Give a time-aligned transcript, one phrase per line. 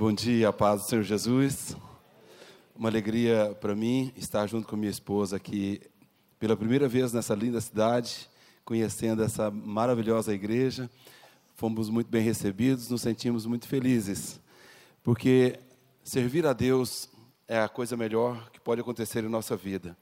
[0.00, 1.76] Bom dia, paz do Senhor Jesus.
[2.74, 5.78] Uma alegria para mim estar junto com minha esposa aqui
[6.38, 8.30] pela primeira vez nessa linda cidade,
[8.64, 10.88] conhecendo essa maravilhosa igreja.
[11.54, 14.40] Fomos muito bem recebidos, nos sentimos muito felizes,
[15.02, 15.60] porque
[16.02, 17.10] servir a Deus
[17.46, 19.94] é a coisa melhor que pode acontecer em nossa vida.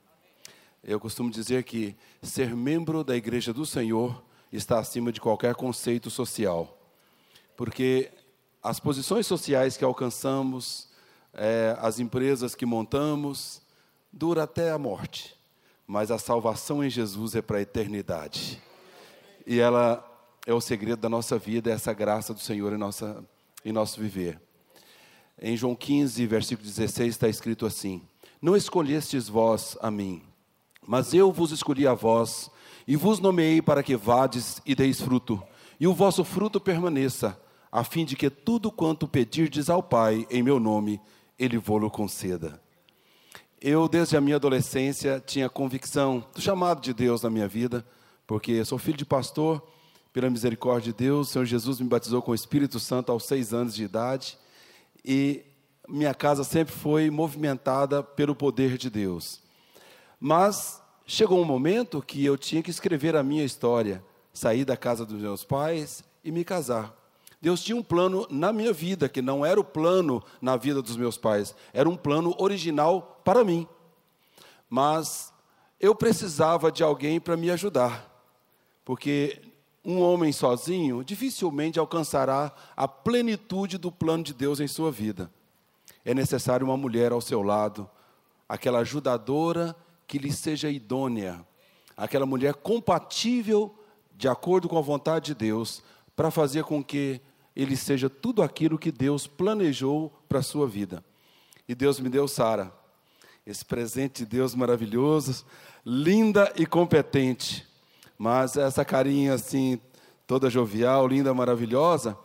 [0.81, 6.09] Eu costumo dizer que ser membro da igreja do Senhor está acima de qualquer conceito
[6.09, 6.89] social,
[7.57, 8.13] porque
[8.69, 10.89] as posições sociais que alcançamos,
[11.33, 13.63] é, as empresas que montamos,
[14.13, 15.35] dura até a morte,
[15.87, 18.63] mas a salvação em Jesus é para a eternidade.
[19.47, 20.05] E ela
[20.47, 23.25] é o segredo da nossa vida, é essa graça do Senhor em, nossa,
[23.65, 24.39] em nosso viver.
[25.41, 28.03] Em João 15, versículo 16, está escrito assim:
[28.41, 30.23] Não escolhestes vós a mim,
[30.87, 32.51] mas eu vos escolhi a vós,
[32.87, 35.43] e vos nomeei para que vades e deis fruto,
[35.81, 40.43] e o vosso fruto permaneça a fim de que tudo quanto pedirdes ao Pai em
[40.43, 41.01] meu nome,
[41.39, 42.61] Ele vô-lo conceda.
[43.61, 47.85] Eu, desde a minha adolescência, tinha convicção do chamado de Deus na minha vida,
[48.27, 49.63] porque sou filho de pastor,
[50.13, 53.53] pela misericórdia de Deus, o Senhor Jesus me batizou com o Espírito Santo aos seis
[53.53, 54.39] anos de idade,
[55.05, 55.45] e
[55.89, 59.41] minha casa sempre foi movimentada pelo poder de Deus.
[60.21, 65.07] Mas chegou um momento que eu tinha que escrever a minha história, sair da casa
[65.07, 66.98] dos meus pais e me casar.
[67.41, 70.97] Deus tinha um plano na minha vida, que não era o plano na vida dos
[70.97, 73.67] meus pais, era um plano original para mim.
[74.69, 75.33] Mas
[75.81, 78.11] eu precisava de alguém para me ajudar,
[78.85, 79.41] porque
[79.85, 85.31] um homem sozinho dificilmente alcançará a plenitude do plano de Deus em sua vida.
[86.05, 87.89] É necessário uma mulher ao seu lado,
[88.49, 91.47] aquela ajudadora que lhe seja idônea,
[91.97, 93.75] aquela mulher compatível
[94.17, 95.83] de acordo com a vontade de Deus,
[96.19, 97.21] para fazer com que
[97.55, 101.05] ele seja tudo aquilo que Deus planejou para a sua vida.
[101.69, 102.73] E Deus me deu Sara,
[103.47, 105.47] esse presente de Deus maravilhoso,
[105.87, 107.65] linda e competente.
[108.19, 109.79] Mas essa carinha assim,
[110.27, 112.19] toda jovial, linda, maravilhosa,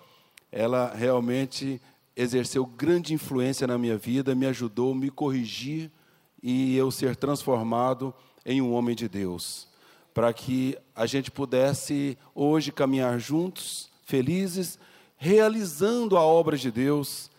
[0.52, 1.80] ela realmente
[2.18, 5.92] exerceu grande influência na minha vida, me ajudou a me corrigir
[6.42, 8.12] e eu ser transformado
[8.44, 9.68] em um homem de Deus,
[10.16, 14.78] para que a gente pudesse hoje caminhar juntos, felizes
[15.16, 17.32] realizando a obra de Deus,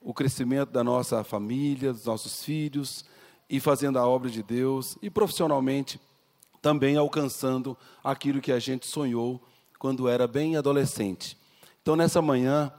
[0.00, 3.04] o crescimento da nossa família, dos nossos filhos,
[3.48, 6.00] e fazendo a obra de Deus, e profissionalmente
[6.60, 9.40] também alcançando aquilo que a gente sonhou
[9.78, 11.38] quando era bem adolescente.
[11.80, 12.72] Então, nessa manhã,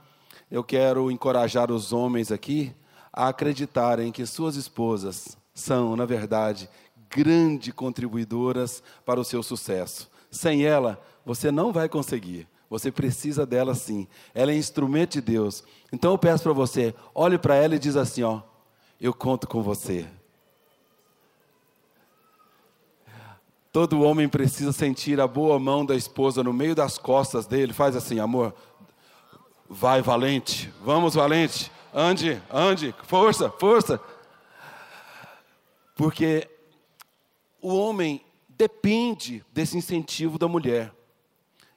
[0.52, 2.76] eu quero encorajar os homens aqui
[3.12, 6.70] a acreditarem que suas esposas são, na verdade,
[7.10, 10.10] grandes contribuidoras para o seu sucesso.
[10.30, 12.48] Sem ela, você não vai conseguir.
[12.70, 14.08] Você precisa dela sim.
[14.34, 15.64] Ela é instrumento de Deus.
[15.92, 18.42] Então eu peço para você, olhe para ela e diz assim, ó,
[19.02, 20.06] eu conto com você.
[23.72, 27.72] Todo homem precisa sentir a boa mão da esposa no meio das costas dele.
[27.72, 28.54] Faz assim, amor.
[29.68, 30.74] Vai, valente.
[30.84, 31.72] Vamos, valente.
[31.94, 32.94] Ande, ande.
[33.04, 34.02] Força, força.
[35.96, 36.50] Porque
[37.62, 40.92] o homem depende desse incentivo da mulher.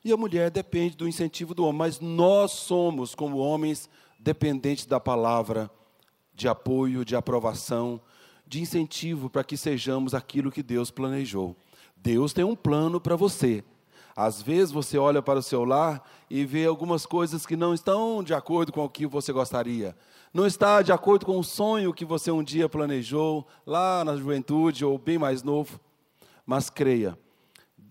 [0.04, 4.98] E a mulher depende do incentivo do homem, mas nós somos, como homens, dependentes da
[4.98, 5.70] palavra,
[6.34, 8.00] de apoio, de aprovação,
[8.46, 11.56] de incentivo para que sejamos aquilo que Deus planejou.
[11.96, 13.64] Deus tem um plano para você.
[14.14, 18.22] Às vezes você olha para o seu lar e vê algumas coisas que não estão
[18.22, 19.96] de acordo com o que você gostaria.
[20.34, 24.84] Não está de acordo com o sonho que você um dia planejou, lá na juventude
[24.84, 25.80] ou bem mais novo.
[26.44, 27.16] Mas creia,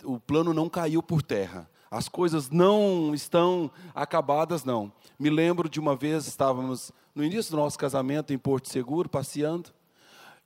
[0.03, 1.71] o plano não caiu por terra.
[1.91, 4.90] As coisas não estão acabadas, não.
[5.19, 9.72] Me lembro de uma vez, estávamos no início do nosso casamento em Porto Seguro, passeando,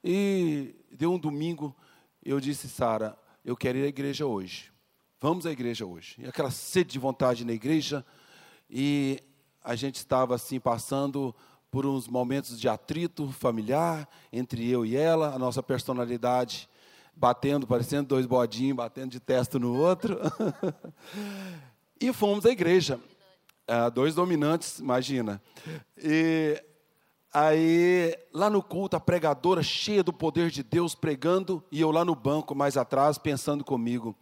[0.04, 1.76] e deu um domingo,
[2.24, 4.72] eu disse, Sara, eu quero ir à igreja hoje.
[5.22, 6.16] Vamos à igreja hoje.
[6.18, 8.04] E aquela sede de vontade na igreja,
[8.68, 9.20] e
[9.64, 11.34] a gente estava assim passando
[11.70, 16.68] por uns momentos de atrito familiar entre eu e ela, a nossa personalidade
[17.16, 20.20] batendo, parecendo dois bodinhos, batendo de testa no outro.
[22.00, 23.00] e fomos à igreja.
[23.68, 25.42] Ah, dois dominantes, imagina.
[25.98, 26.62] E
[27.34, 32.06] aí, lá no culto, a pregadora cheia do poder de Deus pregando, e eu lá
[32.06, 34.16] no banco mais atrás, pensando comigo.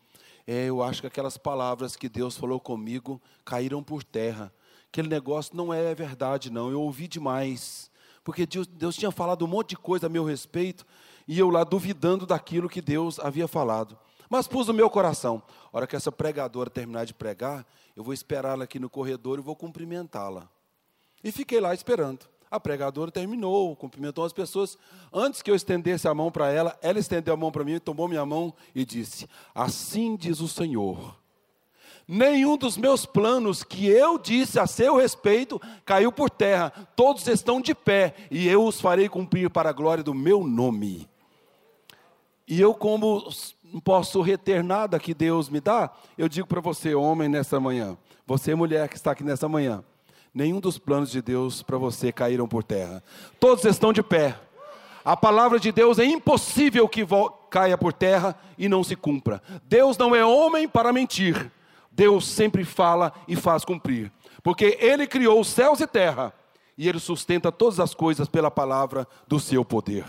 [0.46, 4.54] É, eu acho que aquelas palavras que Deus falou comigo caíram por terra.
[4.90, 6.70] Aquele negócio não é verdade, não.
[6.70, 7.90] Eu ouvi demais.
[8.24, 10.86] Porque Deus, Deus tinha falado um monte de coisa a meu respeito,
[11.28, 13.98] e eu lá duvidando daquilo que Deus havia falado.
[14.30, 17.66] Mas pus no meu coração, hora que essa pregadora terminar de pregar,
[17.96, 20.50] eu vou esperá-la aqui no corredor e vou cumprimentá-la.
[21.24, 22.26] E fiquei lá esperando.
[22.50, 24.78] A pregadora terminou, cumprimentou as pessoas.
[25.12, 28.08] Antes que eu estendesse a mão para ela, ela estendeu a mão para mim, tomou
[28.08, 31.16] minha mão e disse: Assim diz o Senhor.
[32.08, 37.62] Nenhum dos meus planos que eu disse a seu respeito caiu por terra, todos estão
[37.62, 41.10] de pé, e eu os farei cumprir para a glória do meu nome.
[42.48, 43.28] E eu, como
[43.74, 47.98] não posso reter nada que Deus me dá, eu digo para você, homem, nessa manhã,
[48.26, 49.84] você, mulher que está aqui nessa manhã,
[50.34, 53.04] nenhum dos planos de Deus para você caíram por terra,
[53.40, 54.38] todos estão de pé.
[55.06, 57.06] A palavra de Deus é impossível que
[57.50, 59.42] caia por terra e não se cumpra.
[59.66, 61.52] Deus não é homem para mentir.
[61.92, 64.12] Deus sempre fala e faz cumprir,
[64.42, 66.34] porque Ele criou os céus e terra
[66.76, 70.06] e Ele sustenta todas as coisas pela palavra do seu poder.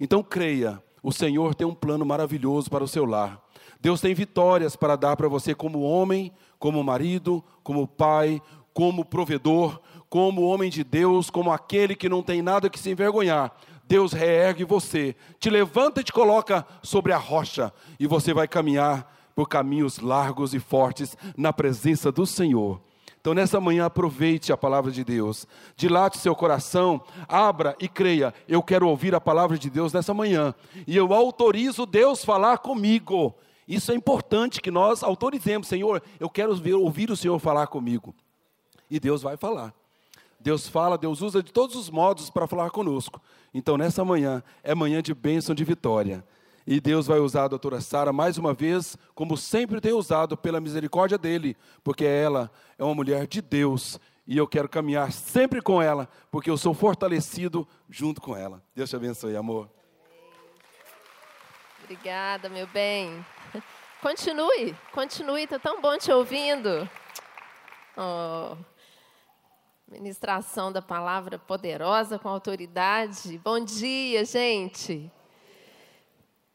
[0.00, 3.42] Então creia, o Senhor tem um plano maravilhoso para o seu lar.
[3.80, 8.40] Deus tem vitórias para dar para você como homem, como marido, como pai,
[8.72, 13.52] como provedor, como homem de Deus, como aquele que não tem nada que se envergonhar.
[13.84, 19.12] Deus reergue você, te levanta e te coloca sobre a rocha, e você vai caminhar
[19.34, 22.80] por caminhos largos e fortes na presença do Senhor.
[23.22, 25.46] Então, nessa manhã, aproveite a palavra de Deus,
[25.76, 28.34] dilate seu coração, abra e creia.
[28.48, 30.52] Eu quero ouvir a palavra de Deus nessa manhã,
[30.88, 33.32] e eu autorizo Deus falar comigo.
[33.68, 36.02] Isso é importante que nós autorizemos, Senhor.
[36.18, 38.12] Eu quero ouvir o Senhor falar comigo,
[38.90, 39.72] e Deus vai falar.
[40.40, 43.22] Deus fala, Deus usa de todos os modos para falar conosco.
[43.54, 46.24] Então, nessa manhã, é manhã de bênção, de vitória.
[46.66, 50.60] E Deus vai usar a doutora Sara mais uma vez, como sempre tem usado, pela
[50.60, 55.82] misericórdia dele, porque ela é uma mulher de Deus e eu quero caminhar sempre com
[55.82, 58.62] ela, porque eu sou fortalecido junto com ela.
[58.74, 59.68] Deus te abençoe, amor.
[61.82, 63.24] Obrigada, meu bem.
[64.00, 66.88] Continue, continue, está tão bom te ouvindo.
[67.96, 68.56] Oh,
[69.88, 73.38] ministração da palavra poderosa com autoridade.
[73.38, 75.10] Bom dia, gente.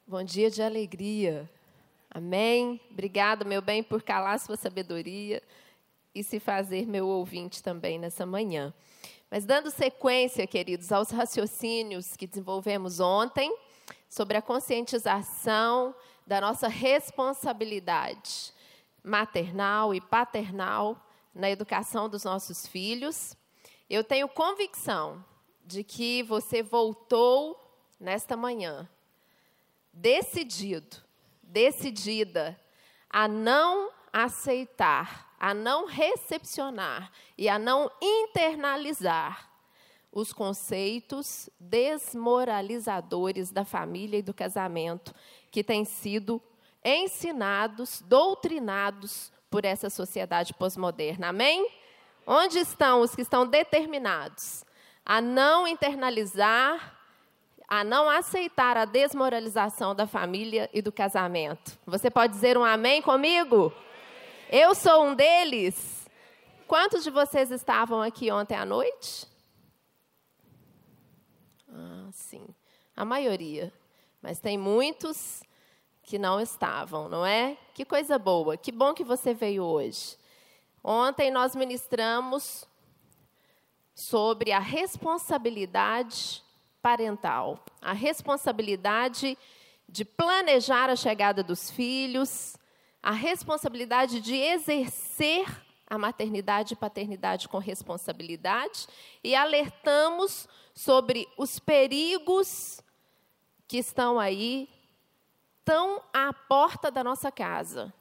[0.09, 1.51] Bom dia de alegria.
[2.09, 2.80] Amém.
[2.89, 5.44] Obrigada, meu bem, por calar sua sabedoria
[6.15, 8.74] e se fazer meu ouvinte também nessa manhã.
[9.30, 13.54] Mas dando sequência, queridos, aos raciocínios que desenvolvemos ontem
[14.07, 15.94] sobre a conscientização
[16.25, 18.54] da nossa responsabilidade
[19.04, 21.06] maternal e paternal
[21.36, 23.36] na educação dos nossos filhos,
[23.89, 25.21] eu tenho convicção
[25.65, 27.59] de que você voltou
[28.00, 28.89] nesta manhã
[29.97, 30.97] decidido,
[31.41, 32.59] decidida
[33.09, 39.49] a não aceitar, a não recepcionar e a não internalizar
[40.11, 45.13] os conceitos desmoralizadores da família e do casamento
[45.51, 46.41] que têm sido
[46.83, 51.29] ensinados, doutrinados por essa sociedade pós-moderna.
[51.29, 51.69] Amém?
[52.25, 54.63] Onde estão os que estão determinados
[55.05, 56.96] a não internalizar
[57.67, 61.77] a não aceitar a desmoralização da família e do casamento.
[61.85, 63.73] Você pode dizer um amém comigo?
[64.49, 66.07] Eu sou um deles.
[66.65, 69.27] Quantos de vocês estavam aqui ontem à noite?
[71.69, 72.47] Ah, sim.
[72.95, 73.73] A maioria.
[74.21, 75.43] Mas tem muitos
[76.03, 77.57] que não estavam, não é?
[77.73, 78.55] Que coisa boa.
[78.55, 80.17] Que bom que você veio hoje.
[80.81, 82.65] Ontem nós ministramos
[83.93, 86.41] sobre a responsabilidade
[86.87, 89.37] parental, a responsabilidade
[89.89, 92.56] de planejar a chegada dos filhos,
[93.03, 95.45] a responsabilidade de exercer
[95.85, 98.87] a maternidade e paternidade com responsabilidade
[99.21, 102.79] e alertamos sobre os perigos
[103.67, 104.69] que estão aí
[105.65, 107.94] tão à porta da nossa casa.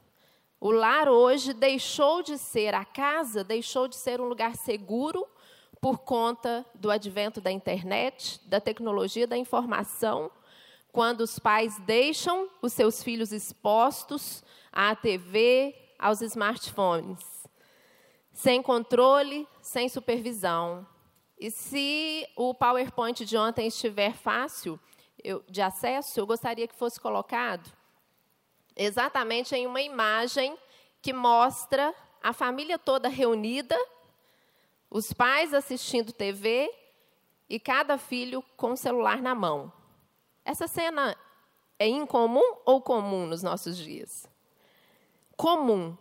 [0.61, 5.27] O lar hoje deixou de ser a casa, deixou de ser um lugar seguro
[5.87, 10.33] por conta do advento da internet, da tecnologia da informação,
[10.91, 17.47] quando os pais deixam os seus filhos expostos à TV, aos smartphones,
[18.33, 20.85] sem controle, sem supervisão.
[21.39, 24.81] E se o PowerPoint de ontem estiver fácil
[25.23, 27.73] eu, de acesso, eu gostaria que fosse colocado
[28.75, 30.59] exatamente em uma imagem
[31.01, 33.79] que mostra a família toda reunida
[34.97, 36.73] os pais assistindo TV
[37.51, 39.71] e cada filho com o celular na mão.
[40.43, 41.15] Essa cena
[41.79, 44.27] é incomum ou comum nos nossos dias?
[45.37, 45.95] Comum.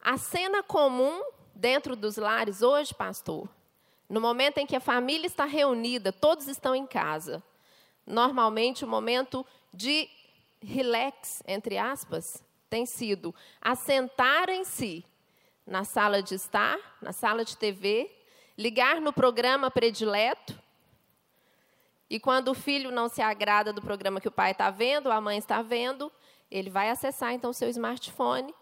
[0.00, 1.22] A cena comum
[1.54, 3.46] dentro dos lares hoje, pastor,
[4.08, 7.42] no momento em que a família está reunida, todos estão em casa,
[8.06, 10.08] normalmente o momento de
[10.62, 15.04] relax, entre aspas, tem sido assentar em si
[15.66, 18.10] na sala de estar, na sala de TV,
[18.56, 20.58] ligar no programa predileto.
[22.08, 25.20] E quando o filho não se agrada do programa que o pai está vendo, a
[25.20, 26.10] mãe está vendo,
[26.50, 28.54] ele vai acessar então o seu smartphone,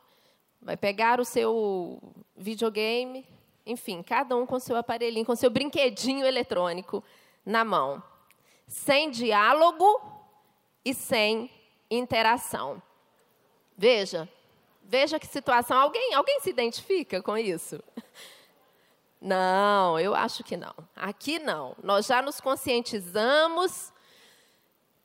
[0.62, 2.00] vai pegar o seu
[2.34, 3.26] videogame,
[3.66, 7.04] enfim, cada um com seu aparelhinho, com seu brinquedinho eletrônico
[7.44, 8.02] na mão,
[8.66, 10.00] sem diálogo
[10.82, 11.50] e sem
[11.90, 12.82] interação.
[13.76, 14.28] Veja,
[14.84, 15.76] veja que situação.
[15.76, 17.82] Alguém, alguém se identifica com isso?
[19.20, 20.74] Não, eu acho que não.
[20.94, 21.74] Aqui não.
[21.82, 23.90] Nós já nos conscientizamos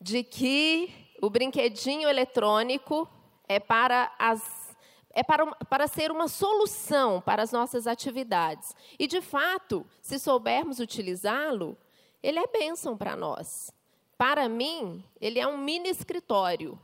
[0.01, 3.07] de que o brinquedinho eletrônico
[3.47, 4.75] é para as
[5.11, 8.75] é para, para ser uma solução para as nossas atividades.
[8.97, 11.77] E, de fato, se soubermos utilizá-lo,
[12.21, 13.73] ele é bênção para nós.
[14.17, 16.79] Para mim, ele é um mini escritório.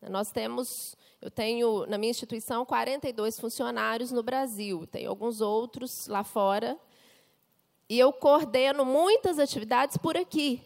[0.00, 6.24] Nós temos eu tenho, na minha instituição, 42 funcionários no Brasil, tenho alguns outros lá
[6.24, 6.76] fora.
[7.88, 10.60] E eu coordeno muitas atividades por aqui.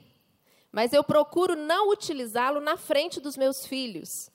[0.73, 4.31] Mas eu procuro não utilizá-lo na frente dos meus filhos.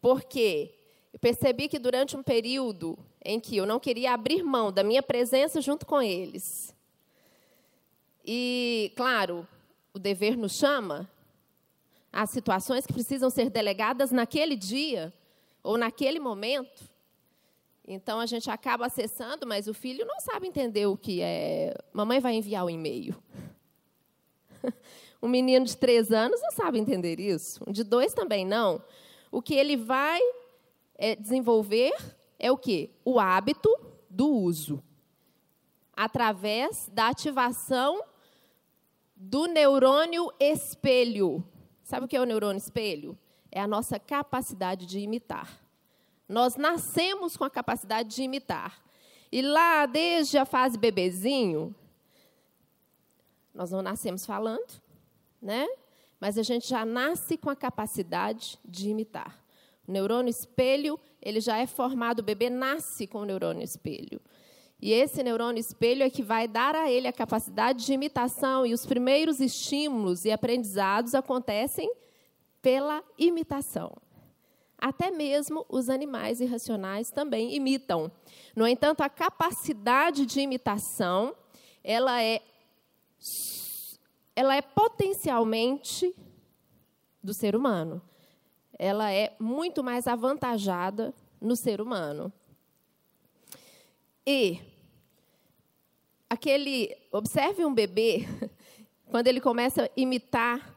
[0.00, 0.74] Porque
[1.12, 5.02] eu percebi que durante um período em que eu não queria abrir mão da minha
[5.02, 6.74] presença junto com eles.
[8.24, 9.46] E, claro,
[9.94, 11.08] o dever nos chama,
[12.12, 15.12] há situações que precisam ser delegadas naquele dia
[15.62, 16.90] ou naquele momento.
[17.86, 21.74] Então a gente acaba acessando, mas o filho não sabe entender o que é.
[21.92, 23.14] Mamãe vai enviar o um e-mail.
[25.22, 27.62] Um menino de três anos não sabe entender isso.
[27.64, 28.82] Um de dois também não.
[29.30, 30.20] O que ele vai
[30.96, 31.92] é, desenvolver
[32.40, 32.90] é o quê?
[33.04, 33.70] O hábito
[34.10, 34.82] do uso.
[35.96, 38.02] Através da ativação
[39.14, 41.44] do neurônio espelho.
[41.84, 43.16] Sabe o que é o neurônio espelho?
[43.52, 45.60] É a nossa capacidade de imitar.
[46.26, 48.82] Nós nascemos com a capacidade de imitar.
[49.30, 51.74] E lá, desde a fase bebezinho,
[53.54, 54.80] nós não nascemos falando,
[55.40, 55.68] né?
[56.18, 59.38] Mas a gente já nasce com a capacidade de imitar.
[59.86, 64.20] O neurônio espelho, ele já é formado, o bebê nasce com o neurônio espelho.
[64.80, 68.72] E esse neurônio espelho é que vai dar a ele a capacidade de imitação e
[68.72, 71.92] os primeiros estímulos e aprendizados acontecem
[72.62, 73.92] pela imitação.
[74.78, 78.10] Até mesmo os animais irracionais também imitam.
[78.56, 81.36] No entanto, a capacidade de imitação,
[81.84, 82.40] ela é
[84.34, 86.14] ela é potencialmente
[87.22, 88.00] do ser humano.
[88.78, 92.32] Ela é muito mais avantajada no ser humano.
[94.26, 94.58] E
[96.30, 98.26] aquele, observe um bebê
[99.10, 100.74] quando ele começa a imitar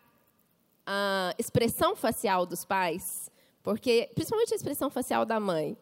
[0.86, 3.32] a expressão facial dos pais,
[3.64, 5.78] porque principalmente a expressão facial da mãe.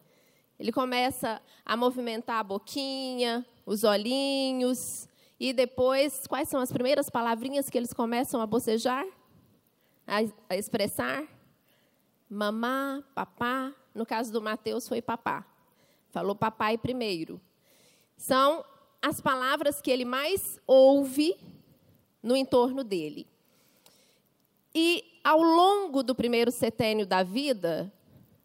[0.58, 5.08] Ele começa a movimentar a boquinha, os olhinhos,
[5.38, 9.04] e depois, quais são as primeiras palavrinhas que eles começam a bocejar?
[10.06, 10.18] A,
[10.48, 11.24] a expressar?
[12.30, 13.74] Mamá, papá.
[13.94, 15.44] No caso do Mateus, foi papá.
[16.10, 17.40] Falou papai primeiro.
[18.16, 18.64] São
[19.02, 21.36] as palavras que ele mais ouve
[22.22, 23.26] no entorno dele.
[24.74, 27.92] E ao longo do primeiro setênio da vida,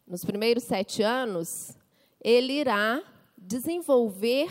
[0.06, 1.76] nos primeiros sete anos,
[2.22, 3.02] ele irá
[3.36, 4.48] desenvolver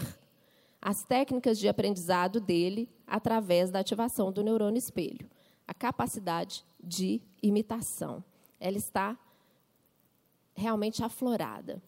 [0.81, 5.29] as técnicas de aprendizado dele através da ativação do neurônio espelho,
[5.67, 8.23] a capacidade de imitação.
[8.59, 9.17] Ela está
[10.53, 11.81] realmente aflorada.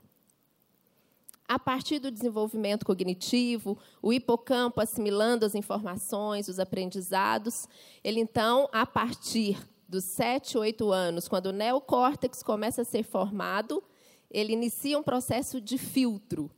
[1.48, 7.68] A partir do desenvolvimento cognitivo, o hipocampo assimilando as informações, os aprendizados,
[8.02, 9.58] ele então, a partir
[9.92, 13.84] dos 7, 8 anos, quando o neocórtex começa a ser formado,
[14.30, 16.50] ele inicia um processo de filtro.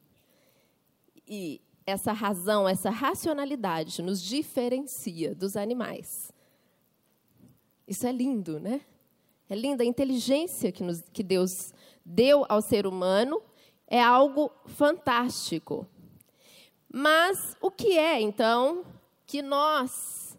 [1.27, 6.31] E essa razão, essa racionalidade nos diferencia dos animais.
[7.87, 8.81] Isso é lindo, né?
[9.49, 11.73] É linda a inteligência que, nos, que Deus
[12.05, 13.41] deu ao ser humano,
[13.87, 15.87] é algo fantástico.
[16.87, 18.85] Mas o que é, então,
[19.25, 20.37] que nós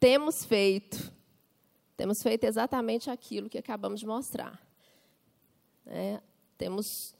[0.00, 1.13] temos feito
[1.96, 4.60] temos feito exatamente aquilo que acabamos de mostrar.
[5.86, 6.20] É,
[6.56, 7.14] temos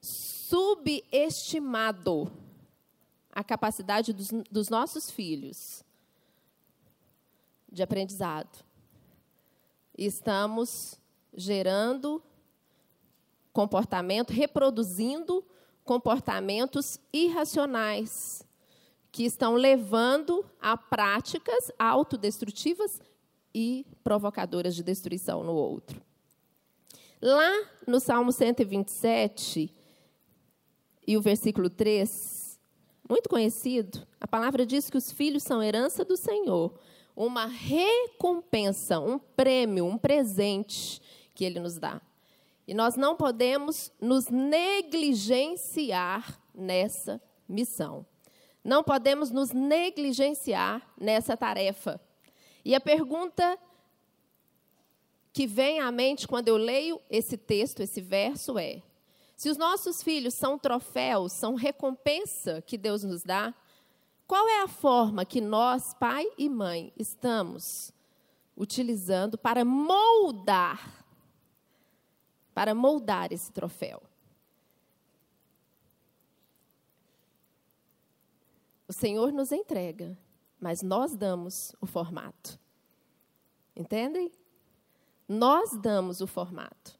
[0.00, 2.30] subestimado
[3.30, 5.82] a capacidade dos, dos nossos filhos
[7.70, 8.64] de aprendizado.
[9.96, 10.98] Estamos
[11.32, 12.22] gerando
[13.52, 15.44] comportamento, reproduzindo
[15.84, 18.44] comportamentos irracionais
[19.10, 23.00] que estão levando a práticas autodestrutivas
[23.54, 26.02] e provocadoras de destruição no outro.
[27.22, 29.72] Lá no Salmo 127
[31.06, 32.58] e o versículo 3,
[33.08, 34.06] muito conhecido.
[34.20, 36.74] A palavra diz que os filhos são herança do Senhor,
[37.14, 41.00] uma recompensa, um prêmio, um presente
[41.34, 42.00] que ele nos dá.
[42.66, 48.04] E nós não podemos nos negligenciar nessa missão.
[48.64, 52.00] Não podemos nos negligenciar nessa tarefa.
[52.64, 53.58] E a pergunta
[55.32, 58.82] que vem à mente quando eu leio esse texto, esse verso é:
[59.36, 63.54] se os nossos filhos são troféus, são recompensa que Deus nos dá,
[64.26, 67.92] qual é a forma que nós, pai e mãe, estamos
[68.56, 71.04] utilizando para moldar
[72.54, 74.00] para moldar esse troféu?
[78.86, 80.16] O Senhor nos entrega,
[80.64, 82.58] mas nós damos o formato.
[83.76, 84.32] Entendem?
[85.28, 86.98] Nós damos o formato.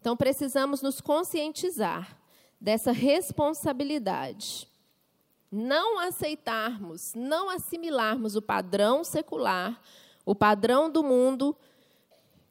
[0.00, 2.18] Então precisamos nos conscientizar
[2.60, 4.68] dessa responsabilidade.
[5.52, 9.80] Não aceitarmos, não assimilarmos o padrão secular,
[10.26, 11.56] o padrão do mundo,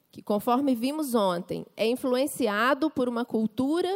[0.10, 3.94] que, conforme vimos ontem, é influenciado por uma cultura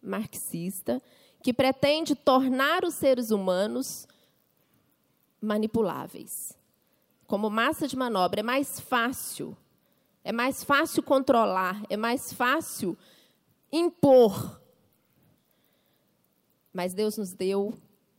[0.00, 1.02] marxista
[1.42, 4.06] que pretende tornar os seres humanos
[5.40, 6.56] manipuláveis.
[7.26, 9.56] Como massa de manobra, é mais fácil
[10.26, 12.98] é mais fácil controlar, é mais fácil
[13.70, 14.60] impor.
[16.72, 17.78] Mas Deus nos deu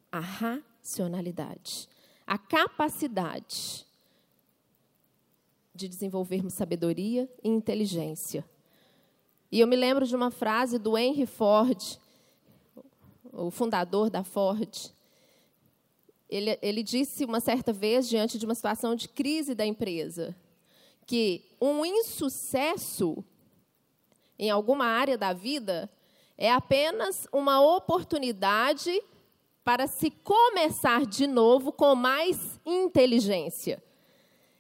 [0.10, 1.90] a racionalidade,
[2.26, 3.86] a capacidade
[5.76, 8.50] de desenvolvermos sabedoria e inteligência.
[9.52, 12.00] E eu me lembro de uma frase do Henry Ford,
[13.34, 14.94] o fundador da Ford.
[16.30, 20.36] Ele, ele disse uma certa vez, diante de uma situação de crise da empresa,
[21.06, 23.24] que um insucesso
[24.38, 25.90] em alguma área da vida
[26.38, 29.02] é apenas uma oportunidade
[29.64, 33.82] para se começar de novo com mais inteligência.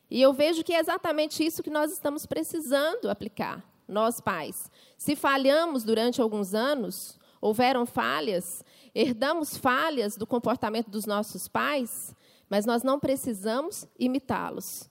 [0.09, 4.71] E eu vejo que é exatamente isso que nós estamos precisando aplicar, nós pais.
[4.97, 8.63] Se falhamos durante alguns anos, houveram falhas,
[8.97, 12.15] herdamos falhas do comportamento dos nossos pais,
[12.49, 14.89] mas nós não precisamos imitá-los.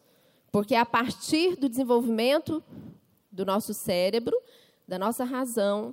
[0.52, 2.62] Porque é a partir do desenvolvimento
[3.32, 4.40] do nosso cérebro,
[4.86, 5.92] da nossa razão,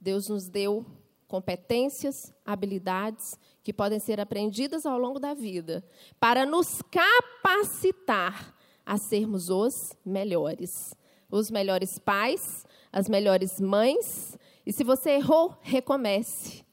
[0.00, 0.86] Deus nos deu
[1.28, 5.84] competências, habilidades que podem ser aprendidas ao longo da vida,
[6.18, 10.94] para nos capacitar a sermos os melhores.
[11.30, 14.38] Os melhores pais, as melhores mães.
[14.64, 16.64] E se você errou, recomece.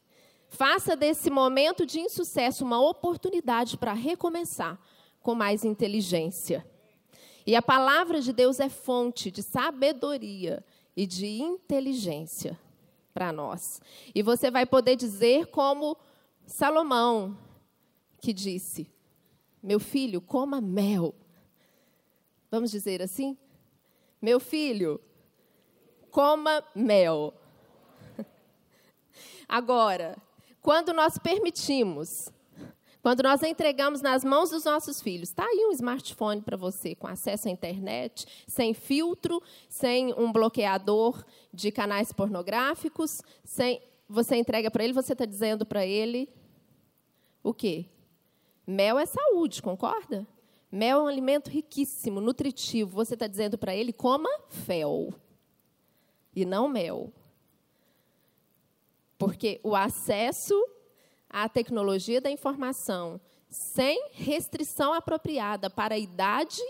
[0.59, 4.77] Faça desse momento de insucesso uma oportunidade para recomeçar
[5.21, 6.67] com mais inteligência.
[7.47, 10.61] E a palavra de Deus é fonte de sabedoria
[10.97, 12.59] e de inteligência
[13.13, 13.81] para nós.
[14.13, 15.95] E você vai poder dizer como
[16.45, 17.37] Salomão,
[18.19, 18.91] que disse:
[19.63, 21.15] Meu filho, coma mel.
[22.51, 23.37] Vamos dizer assim?
[24.21, 24.99] Meu filho,
[26.11, 27.33] coma mel.
[29.47, 30.17] Agora,
[30.61, 32.31] quando nós permitimos
[33.01, 37.07] quando nós entregamos nas mãos dos nossos filhos, está aí um smartphone para você, com
[37.07, 44.83] acesso à internet, sem filtro, sem um bloqueador de canais pornográficos, sem, você entrega para
[44.83, 46.27] ele, você está dizendo para ele
[47.41, 47.85] o quê?
[48.67, 50.27] Mel é saúde, concorda?
[50.69, 52.91] Mel é um alimento riquíssimo, nutritivo.
[52.91, 55.13] Você está dizendo para ele, coma fel
[56.35, 57.11] e não mel.
[59.19, 60.55] Porque o acesso
[61.29, 66.61] a tecnologia da informação sem restrição apropriada para a idade,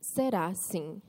[0.00, 1.00] será, sim,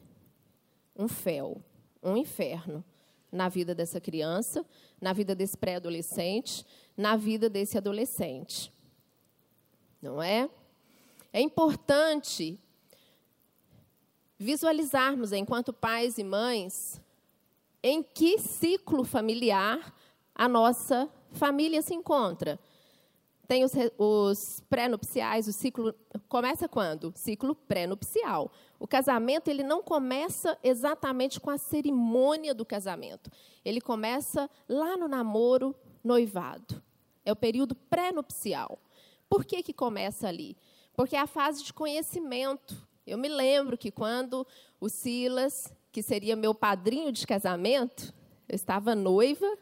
[0.95, 1.62] um fel,
[2.01, 2.84] um inferno
[3.31, 4.65] na vida dessa criança,
[4.99, 8.71] na vida desse pré-adolescente, na vida desse adolescente.
[10.01, 10.49] Não é?
[11.31, 12.60] É importante
[14.38, 17.01] visualizarmos, enquanto pais e mães,
[17.84, 19.94] em que ciclo familiar
[20.36, 22.60] a nossa família se encontra.
[23.48, 25.94] Tem os, os pré-nupciais, o ciclo
[26.30, 27.12] começa quando?
[27.15, 28.50] Ciclo pré-nupcial.
[28.80, 33.30] O casamento ele não começa exatamente com a cerimônia do casamento.
[33.65, 36.82] Ele começa lá no namoro, noivado.
[37.26, 38.80] É o período pré-nupcial.
[39.30, 40.58] Por que, que começa ali?
[40.96, 42.76] Porque é a fase de conhecimento.
[43.06, 44.48] Eu me lembro que quando
[44.80, 48.13] o Silas, que seria meu padrinho de casamento,
[48.47, 49.58] eu estava noiva,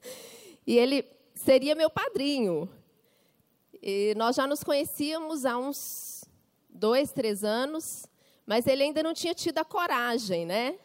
[0.66, 2.68] e ele seria meu padrinho.
[3.82, 6.24] E nós já nos conhecíamos há uns
[6.68, 8.06] dois, três anos,
[8.44, 10.78] mas ele ainda não tinha tido a coragem, né?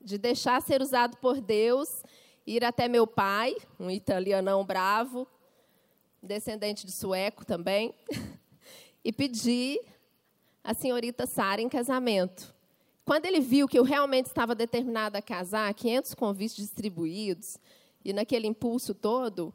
[0.00, 2.02] De deixar ser usado por Deus
[2.46, 5.26] ir até meu pai, um italianão bravo,
[6.22, 7.94] descendente de sueco também,
[9.04, 9.80] e pedir
[10.62, 12.55] a senhorita Sara em casamento.
[13.06, 17.56] Quando ele viu que eu realmente estava determinada a casar, 500 convites distribuídos,
[18.04, 19.54] e naquele impulso todo,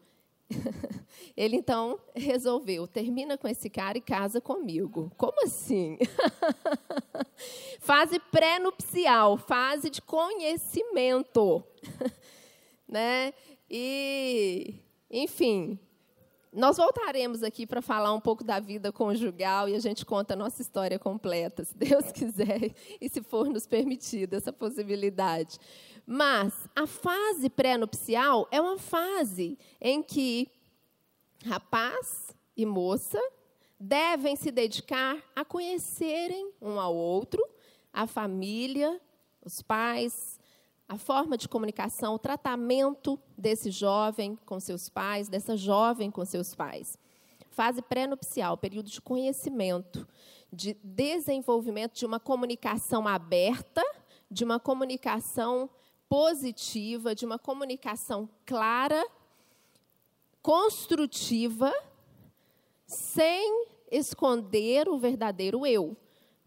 [1.35, 5.11] ele então resolveu: termina com esse cara e casa comigo.
[5.17, 5.97] Como assim?
[7.81, 11.61] fase pré-nupcial, fase de conhecimento.
[12.87, 13.33] né?
[13.69, 14.75] E,
[15.09, 15.77] enfim,
[16.53, 20.37] nós voltaremos aqui para falar um pouco da vida conjugal e a gente conta a
[20.37, 25.57] nossa história completa, se Deus quiser e se for nos permitido essa possibilidade.
[26.05, 30.49] Mas a fase pré-nupcial é uma fase em que
[31.45, 33.19] rapaz e moça
[33.79, 37.43] devem se dedicar a conhecerem um ao outro,
[37.91, 39.01] a família,
[39.43, 40.30] os pais,
[40.91, 46.53] a forma de comunicação, o tratamento desse jovem com seus pais, dessa jovem com seus
[46.53, 46.99] pais.
[47.49, 50.05] Fase pré-nupcial, período de conhecimento,
[50.51, 53.81] de desenvolvimento de uma comunicação aberta,
[54.29, 55.69] de uma comunicação
[56.09, 59.01] positiva, de uma comunicação clara,
[60.41, 61.73] construtiva,
[62.85, 65.95] sem esconder o verdadeiro eu.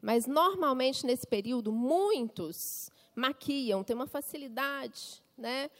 [0.02, 5.70] Mas, normalmente, nesse período, muitos maquiam, têm uma facilidade, né?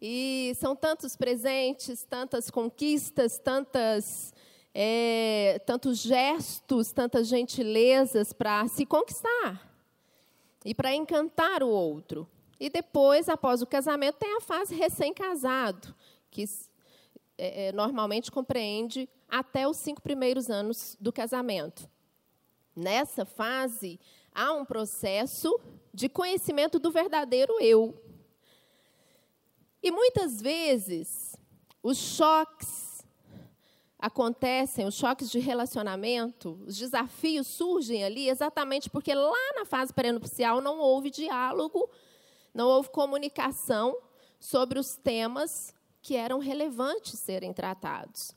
[0.00, 4.34] E são tantos presentes, tantas conquistas, tantas,
[4.74, 9.74] é, tantos gestos, tantas gentilezas para se conquistar
[10.64, 12.28] e para encantar o outro.
[12.58, 15.94] E depois, após o casamento, tem a fase recém-casado,
[16.30, 16.44] que
[17.36, 21.88] é, é, normalmente compreende até os cinco primeiros anos do casamento.
[22.74, 24.00] Nessa fase,
[24.32, 25.60] há um processo
[25.94, 27.98] de conhecimento do verdadeiro eu.
[29.82, 31.34] E muitas vezes,
[31.82, 33.06] os choques
[33.98, 40.60] acontecem, os choques de relacionamento, os desafios surgem ali exatamente porque lá na fase pré-nupcial
[40.60, 41.88] não houve diálogo
[42.54, 43.98] não houve comunicação
[44.38, 48.32] sobre os temas que eram relevantes serem tratados.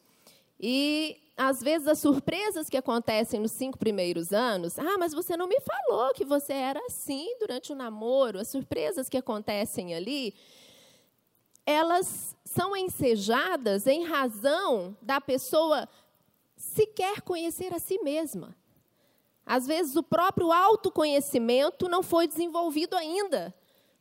[0.60, 5.48] E, às vezes, as surpresas que acontecem nos cinco primeiros anos, ah, mas você não
[5.48, 10.34] me falou que você era assim durante o namoro, as surpresas que acontecem ali,
[11.64, 15.88] elas são ensejadas em razão da pessoa
[16.56, 18.56] sequer conhecer a si mesma.
[19.46, 23.54] Às vezes, o próprio autoconhecimento não foi desenvolvido ainda.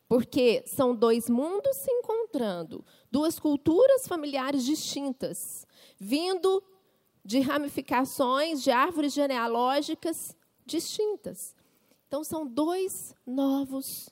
[0.09, 5.67] Porque são dois mundos se encontrando, duas culturas familiares distintas,
[5.99, 6.63] vindo
[7.27, 11.57] de ramificações de árvores genealógicas distintas.
[12.07, 14.09] Então, são dois novos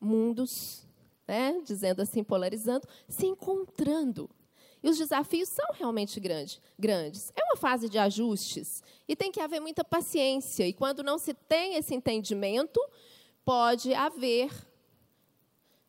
[0.00, 0.86] mundos,
[1.26, 4.30] né, dizendo assim, polarizando, se encontrando.
[4.80, 7.32] E os desafios são realmente grande, grandes.
[7.34, 10.66] É uma fase de ajustes e tem que haver muita paciência.
[10.66, 12.80] E quando não se tem esse entendimento,
[13.44, 14.48] pode haver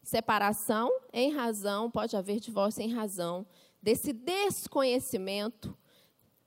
[0.01, 3.45] separação em razão, pode haver divórcio em razão
[3.81, 5.77] desse desconhecimento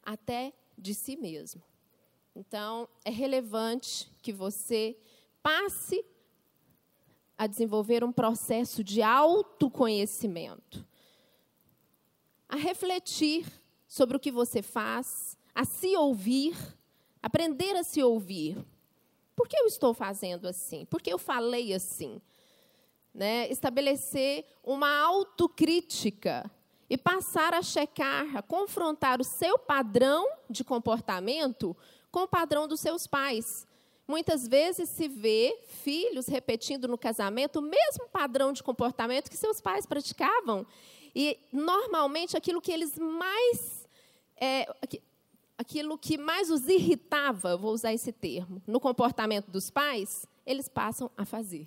[0.05, 1.63] até de si mesmo.
[2.35, 4.97] Então, é relevante que você
[5.43, 6.05] passe
[7.37, 10.85] a desenvolver um processo de autoconhecimento,
[12.49, 13.47] a refletir
[13.87, 16.57] sobre o que você faz, a se ouvir,
[17.23, 18.57] aprender a se ouvir.
[19.37, 20.85] Por que eu estou fazendo assim?
[20.85, 22.21] Por que eu falei assim?
[23.13, 23.49] Né?
[23.49, 26.51] Estabelecer uma autocrítica
[26.95, 31.77] e passar a checar, a confrontar o seu padrão de comportamento
[32.09, 33.67] com o padrão dos seus pais.
[34.07, 39.61] Muitas vezes se vê filhos repetindo no casamento o mesmo padrão de comportamento que seus
[39.61, 40.65] pais praticavam.
[41.13, 43.89] E, normalmente, aquilo que eles mais.
[44.37, 44.73] É,
[45.59, 51.11] aquilo que mais os irritava, vou usar esse termo, no comportamento dos pais, eles passam
[51.17, 51.67] a fazer.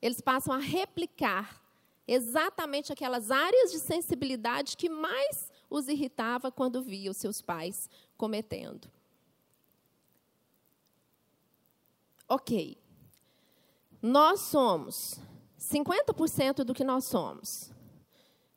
[0.00, 1.61] Eles passam a replicar
[2.06, 8.90] exatamente aquelas áreas de sensibilidade que mais os irritava quando via os seus pais cometendo.
[12.28, 12.78] Ok.
[14.00, 15.20] Nós somos
[15.58, 17.70] 50% do que nós somos.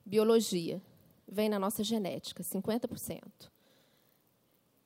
[0.05, 0.81] Biologia
[1.27, 3.21] vem na nossa genética, 50%.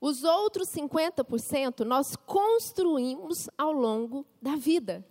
[0.01, 5.05] Os outros 50% nós construímos ao longo da vida.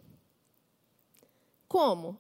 [1.67, 2.19] Como?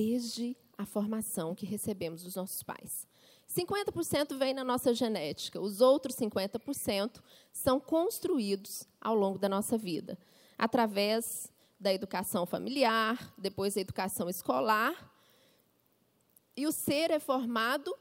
[0.00, 3.04] Desde a formação que recebemos dos nossos pais.
[3.48, 10.16] 50% vem na nossa genética, os outros 50% são construídos ao longo da nossa vida,
[10.56, 15.12] através da educação familiar, depois da educação escolar.
[16.56, 17.92] E o ser é formado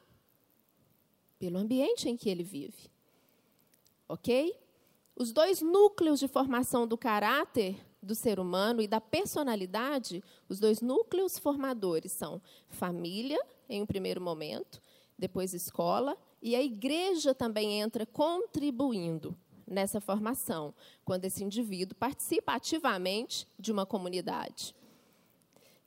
[1.40, 2.92] pelo ambiente em que ele vive.
[4.08, 4.56] Ok?
[5.16, 10.82] Os dois núcleos de formação do caráter do ser humano e da personalidade, os dois
[10.82, 14.82] núcleos formadores são família, em um primeiro momento,
[15.18, 23.48] depois escola, e a igreja também entra contribuindo nessa formação, quando esse indivíduo participa ativamente
[23.60, 24.74] de uma comunidade.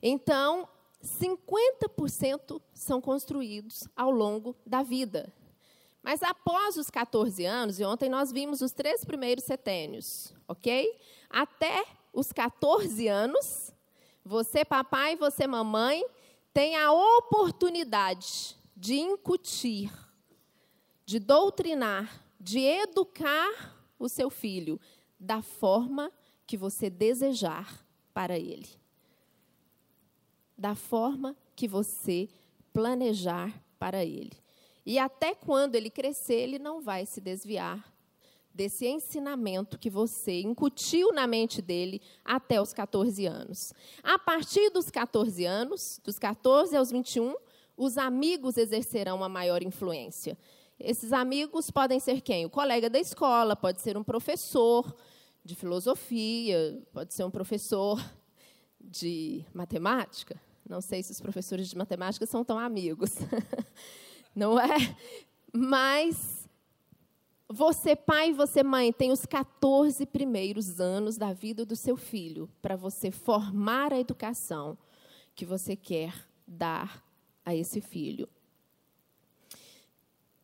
[0.02, 0.68] Então,
[1.02, 5.32] 50% são construídos ao longo da vida.
[6.02, 10.98] Mas após os 14 anos, e ontem nós vimos os três primeiros setênios, ok?
[11.28, 13.72] Até os 14 anos,
[14.24, 16.04] você, papai, você, mamãe,
[16.52, 19.92] tem a oportunidade de incutir,
[21.04, 24.80] de doutrinar, de educar o seu filho
[25.18, 26.10] da forma
[26.46, 28.68] que você desejar para ele.
[30.56, 32.28] Da forma que você
[32.72, 34.32] planejar para ele.
[34.84, 37.84] E até quando ele crescer, ele não vai se desviar
[38.60, 43.72] desse ensinamento que você incutiu na mente dele até os 14 anos.
[44.02, 47.34] A partir dos 14 anos, dos 14 aos 21,
[47.74, 50.36] os amigos exercerão uma maior influência.
[50.78, 52.44] Esses amigos podem ser quem?
[52.44, 54.94] O colega da escola, pode ser um professor
[55.42, 57.98] de filosofia, pode ser um professor
[58.78, 60.38] de matemática.
[60.68, 63.12] Não sei se os professores de matemática são tão amigos.
[64.36, 64.94] Não é?
[65.50, 66.39] Mas
[67.52, 72.76] você, pai, você, mãe, tem os 14 primeiros anos da vida do seu filho para
[72.76, 74.78] você formar a educação
[75.34, 76.14] que você quer
[76.46, 77.04] dar
[77.44, 78.28] a esse filho.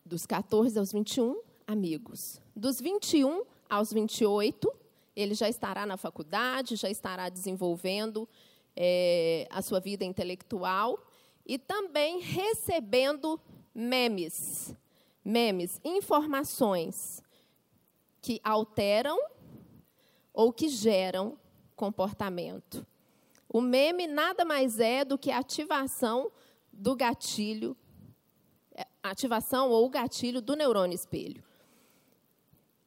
[0.05, 2.41] Dos 14 aos 21, amigos.
[2.57, 4.69] Dos 21 aos 28,
[5.15, 8.29] ele já estará na faculdade, já estará desenvolvendo
[8.75, 10.99] é, a sua vida intelectual
[11.47, 13.41] e também recebendo
[13.73, 14.75] memes
[15.27, 17.21] memes, informações
[18.23, 19.19] que alteram
[20.33, 21.37] ou que geram
[21.75, 22.87] comportamento.
[23.49, 26.31] O meme nada mais é do que a ativação
[26.73, 27.77] do gatilho,
[28.73, 31.43] é, ativação ou gatilho do neurônio espelho.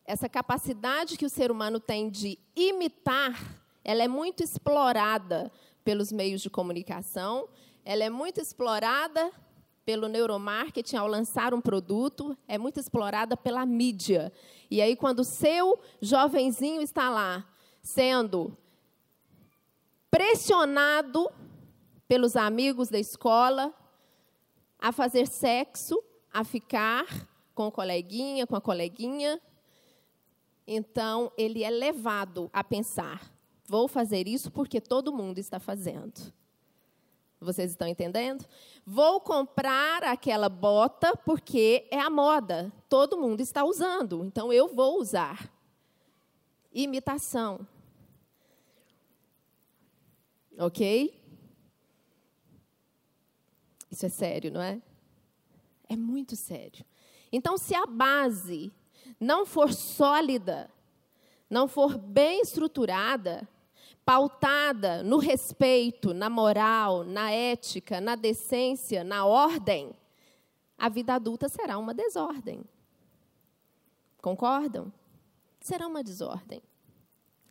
[0.05, 5.51] Essa capacidade que o ser humano tem de imitar, ela é muito explorada
[5.83, 7.49] pelos meios de comunicação,
[7.83, 9.29] ela é muito explorada
[9.89, 14.31] pelo neuromarketing ao lançar um produto, é muito explorada pela mídia.
[14.69, 17.43] E aí, quando o seu jovenzinho está lá
[17.81, 18.55] sendo
[20.11, 21.27] pressionado
[22.07, 23.73] pelos amigos da escola
[24.77, 25.99] a fazer sexo,
[26.31, 29.41] a ficar com o coleguinha, com a coleguinha,
[30.67, 33.27] então ele é levado a pensar:
[33.65, 36.31] vou fazer isso porque todo mundo está fazendo.
[37.39, 38.45] Vocês estão entendendo?
[38.85, 42.71] Vou comprar aquela bota porque é a moda.
[42.89, 45.49] Todo mundo está usando, então eu vou usar.
[46.73, 47.65] Imitação.
[50.57, 51.17] Ok?
[53.89, 54.81] Isso é sério, não é?
[55.87, 56.85] É muito sério.
[57.31, 58.71] Então, se a base
[59.19, 60.69] não for sólida,
[61.49, 63.47] não for bem estruturada,
[64.09, 69.95] pautada no respeito, na moral, na ética, na decência, na ordem,
[70.75, 72.63] a vida adulta será uma desordem.
[74.19, 74.91] Concordam?
[75.61, 76.59] Será uma desordem.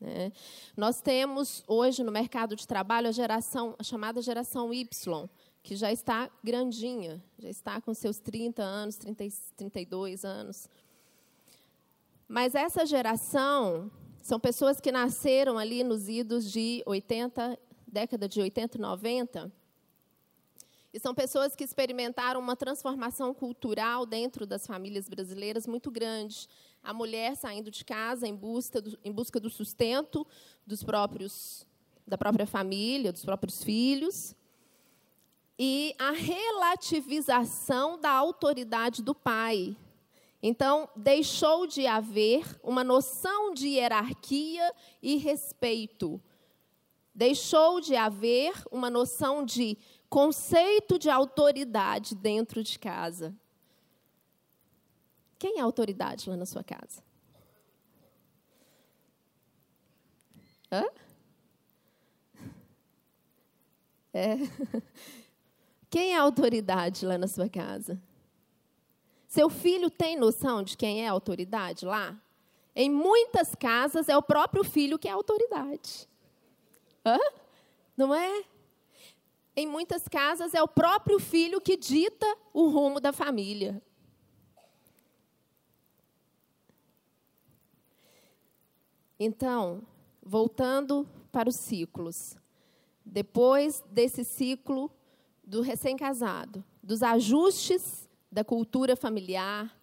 [0.01, 0.33] Né?
[0.77, 5.31] Nós temos hoje no mercado de trabalho a geração, a chamada geração Y,
[5.63, 9.25] que já está grandinha, já está com seus 30 anos, 30,
[9.57, 10.69] 32 anos.
[12.27, 13.93] Mas essa geração
[14.29, 19.53] são pessoas que nasceram ali nos idos de 80, década de 80 e 90.
[20.93, 26.47] E são pessoas que experimentaram uma transformação cultural dentro das famílias brasileiras muito grande.
[26.83, 30.27] A mulher saindo de casa em busca do, em busca do sustento
[30.67, 31.67] dos próprios,
[32.07, 34.37] da própria família, dos próprios filhos.
[35.59, 39.75] E a relativização da autoridade do pai,
[40.43, 44.73] então, deixou de haver uma noção de hierarquia
[45.03, 46.23] e respeito.
[47.13, 49.77] Deixou de haver uma noção de
[50.09, 53.35] conceito de autoridade dentro de casa.
[55.39, 57.03] Quem é autoridade lá na sua casa?
[60.71, 60.85] Hã?
[64.13, 64.37] É.
[65.91, 68.01] Quem é autoridade lá na sua casa?
[69.29, 72.19] Seu filho tem noção de quem é a autoridade lá?
[72.75, 76.09] Em muitas casas é o próprio filho que é a autoridade.
[77.05, 77.19] Hã?
[77.95, 78.43] Não é?
[79.55, 83.83] Em muitas casas é o próprio filho que dita o rumo da família.
[89.21, 89.83] Então,
[90.23, 92.35] voltando para os ciclos.
[93.05, 94.91] Depois desse ciclo
[95.45, 99.75] do recém-casado, dos ajustes da cultura familiar,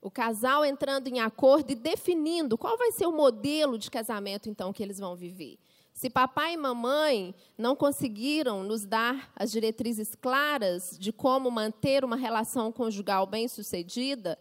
[0.00, 4.72] o casal entrando em acordo e definindo qual vai ser o modelo de casamento então
[4.72, 5.58] que eles vão viver.
[5.94, 12.16] Se papai e mamãe não conseguiram nos dar as diretrizes claras de como manter uma
[12.16, 14.38] relação conjugal bem-sucedida,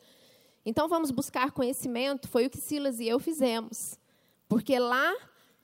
[0.66, 2.28] então vamos buscar conhecimento.
[2.28, 4.00] Foi o que Silas e eu fizemos.
[4.48, 5.14] Porque lá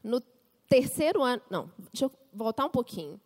[0.03, 0.21] no
[0.67, 3.19] terceiro ano, não, deixa eu voltar um pouquinho.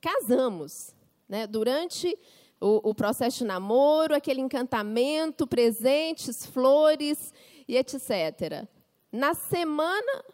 [0.00, 0.94] Casamos,
[1.28, 1.46] né?
[1.46, 2.16] Durante
[2.60, 7.32] o, o processo de namoro, aquele encantamento, presentes, flores
[7.68, 8.66] e etc.
[9.12, 10.24] Na semana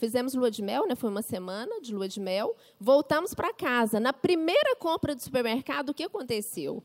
[0.00, 0.94] Fizemos lua de mel, né?
[0.94, 2.56] Foi uma semana de lua de mel.
[2.80, 4.00] Voltamos para casa.
[4.00, 6.82] Na primeira compra do supermercado, o que aconteceu?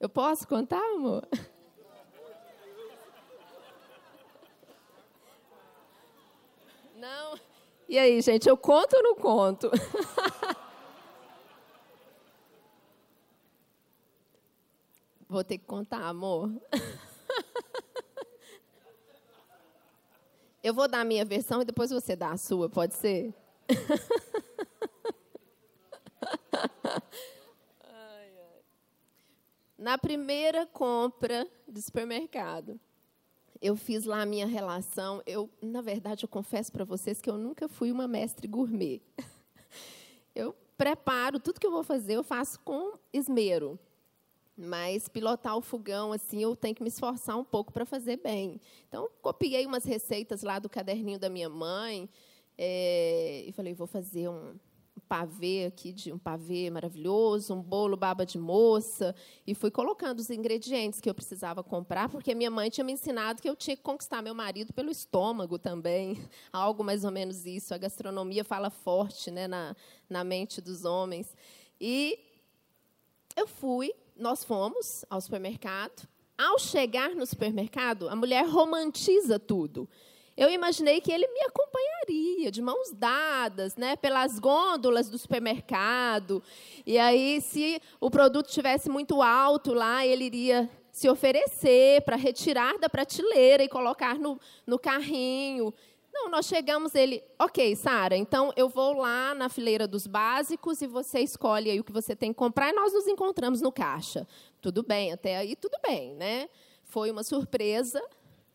[0.00, 1.24] Eu posso contar, amor?
[6.96, 7.38] Não.
[7.88, 9.70] E aí, gente, eu conto ou não conto?
[15.32, 16.52] Vou ter que contar, amor.
[20.62, 23.32] Eu vou dar a minha versão e depois você dá a sua, pode ser?
[29.78, 32.78] Na primeira compra de supermercado,
[33.60, 35.22] eu fiz lá a minha relação.
[35.26, 39.00] Eu, na verdade, eu confesso para vocês que eu nunca fui uma mestre gourmet.
[40.34, 43.78] Eu preparo tudo que eu vou fazer, eu faço com esmero.
[44.56, 48.60] Mas pilotar o fogão, assim, eu tenho que me esforçar um pouco para fazer bem.
[48.88, 52.08] Então, copiei umas receitas lá do caderninho da minha mãe
[52.58, 54.54] é, e falei, vou fazer um
[55.08, 59.14] pavê aqui, de um pavê maravilhoso, um bolo baba de moça,
[59.46, 63.42] e fui colocando os ingredientes que eu precisava comprar, porque minha mãe tinha me ensinado
[63.42, 66.18] que eu tinha que conquistar meu marido pelo estômago também,
[66.52, 67.74] algo mais ou menos isso.
[67.74, 69.76] A gastronomia fala forte né, na,
[70.08, 71.36] na mente dos homens.
[71.78, 72.18] E
[73.36, 76.08] eu fui nós fomos ao supermercado.
[76.36, 79.88] Ao chegar no supermercado, a mulher romantiza tudo.
[80.36, 86.42] Eu imaginei que ele me acompanharia de mãos dadas, né, pelas gôndolas do supermercado.
[86.86, 92.78] E aí, se o produto estivesse muito alto lá, ele iria se oferecer para retirar
[92.78, 95.72] da prateleira e colocar no, no carrinho.
[96.12, 100.86] Não, nós chegamos, ele, ok, Sara, então eu vou lá na fileira dos básicos e
[100.86, 104.28] você escolhe aí o que você tem que comprar e nós nos encontramos no caixa.
[104.60, 106.50] Tudo bem, até aí tudo bem, né?
[106.84, 108.02] Foi uma surpresa,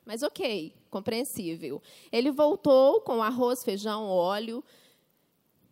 [0.06, 1.82] mas ok, compreensível.
[2.12, 4.64] Ele voltou com arroz, feijão, óleo,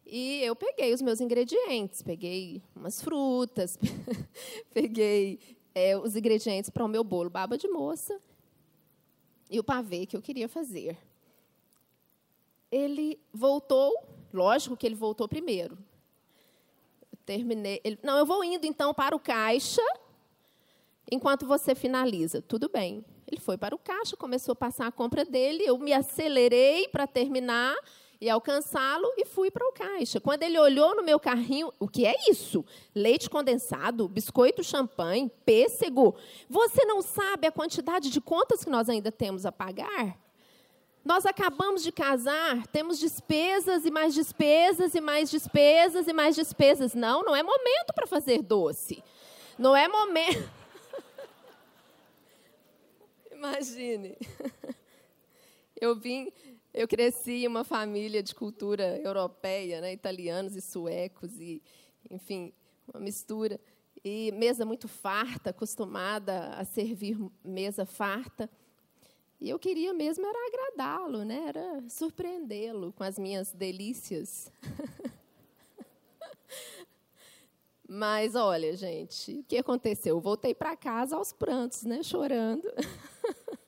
[0.07, 3.77] e eu peguei os meus ingredientes, peguei umas frutas,
[4.73, 5.39] peguei
[5.75, 8.19] é, os ingredientes para o meu bolo baba de moça
[9.51, 10.97] e o pavê que eu queria fazer
[12.71, 13.93] ele voltou,
[14.33, 15.77] lógico que ele voltou primeiro.
[17.11, 19.81] Eu terminei, ele, não, eu vou indo então para o caixa,
[21.11, 22.41] enquanto você finaliza.
[22.41, 23.03] Tudo bem.
[23.27, 27.07] Ele foi para o caixa, começou a passar a compra dele, eu me acelerei para
[27.07, 27.75] terminar
[28.21, 30.19] e alcançá-lo e fui para o caixa.
[30.19, 32.63] Quando ele olhou no meu carrinho, o que é isso?
[32.93, 36.15] Leite condensado, biscoito champanhe, pêssego.
[36.49, 40.19] Você não sabe a quantidade de contas que nós ainda temos a pagar?
[41.05, 46.95] Nós acabamos de casar, temos despesas e mais despesas e mais despesas e mais despesas.
[46.95, 49.03] Não, não é momento para fazer doce.
[49.55, 50.49] Não é momento.
[53.31, 54.17] Imagine.
[55.79, 56.31] Eu vim,
[56.73, 61.61] eu cresci em uma família de cultura europeia, né, italianos e suecos e,
[62.09, 62.51] enfim,
[62.91, 63.59] uma mistura
[64.03, 68.49] e mesa muito farta, acostumada a servir mesa farta.
[69.39, 71.45] E eu queria mesmo era agradá-lo, né?
[71.47, 74.51] Era surpreendê-lo com as minhas delícias.
[77.87, 80.15] Mas olha, gente, o que aconteceu?
[80.15, 82.67] Eu voltei para casa aos prantos, né, chorando.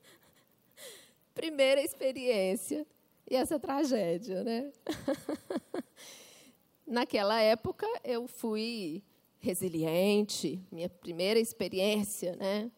[1.34, 2.84] Primeira experiência
[3.30, 4.72] e essa tragédia, né?
[6.84, 9.04] Naquela época eu fui
[9.38, 12.70] resiliente, minha primeira experiência, né,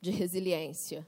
[0.00, 1.06] de resiliência.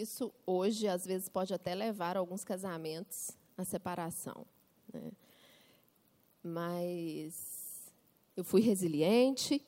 [0.00, 4.46] Isso hoje, às vezes, pode até levar alguns casamentos à separação.
[4.92, 5.12] Né?
[6.42, 7.92] Mas
[8.36, 9.64] eu fui resiliente,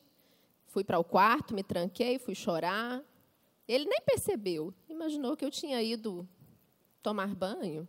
[0.66, 3.02] fui para o quarto, me tranquei, fui chorar.
[3.68, 6.28] Ele nem percebeu, imaginou que eu tinha ido
[7.02, 7.86] tomar banho,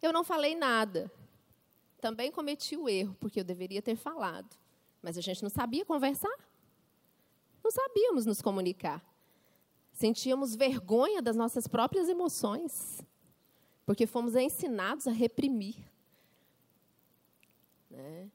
[0.00, 1.10] eu não falei nada.
[2.00, 4.56] Também cometi o erro, porque eu deveria ter falado.
[5.02, 6.34] Mas a gente não sabia conversar.
[7.62, 9.04] Não sabíamos nos comunicar.
[9.96, 13.00] Sentíamos vergonha das nossas próprias emoções,
[13.86, 15.76] porque fomos ensinados a reprimir.
[17.90, 18.30] Né?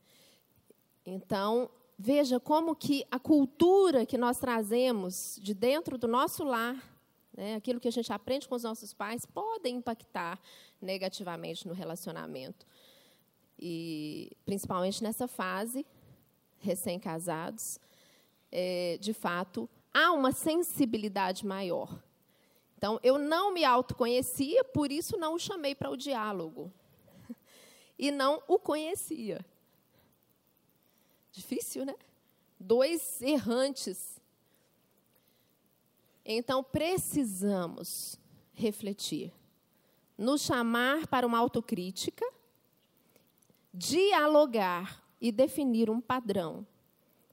[1.05, 6.84] Então, veja como que a cultura que nós trazemos de dentro do nosso lar,
[7.32, 10.41] né, aquilo que a gente aprende com os nossos pais, podem impactar
[10.82, 12.66] negativamente no relacionamento.
[13.59, 15.86] E principalmente nessa fase,
[16.57, 17.80] recém-casados,
[18.51, 22.01] é, de fato, há uma sensibilidade maior.
[22.77, 26.71] Então, eu não me autoconhecia, por isso não o chamei para o diálogo.
[27.99, 29.45] E não o conhecia.
[31.31, 31.93] Difícil, né?
[32.59, 34.19] Dois errantes.
[36.25, 38.19] Então, precisamos
[38.53, 39.31] refletir,
[40.17, 42.25] nos chamar para uma autocrítica,
[43.71, 46.65] dialogar e definir um padrão.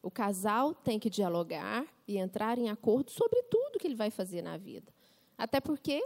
[0.02, 4.40] O casal tem que dialogar e entrar em acordo sobre tudo que ele vai fazer
[4.40, 4.90] na vida.
[5.36, 6.02] Até porque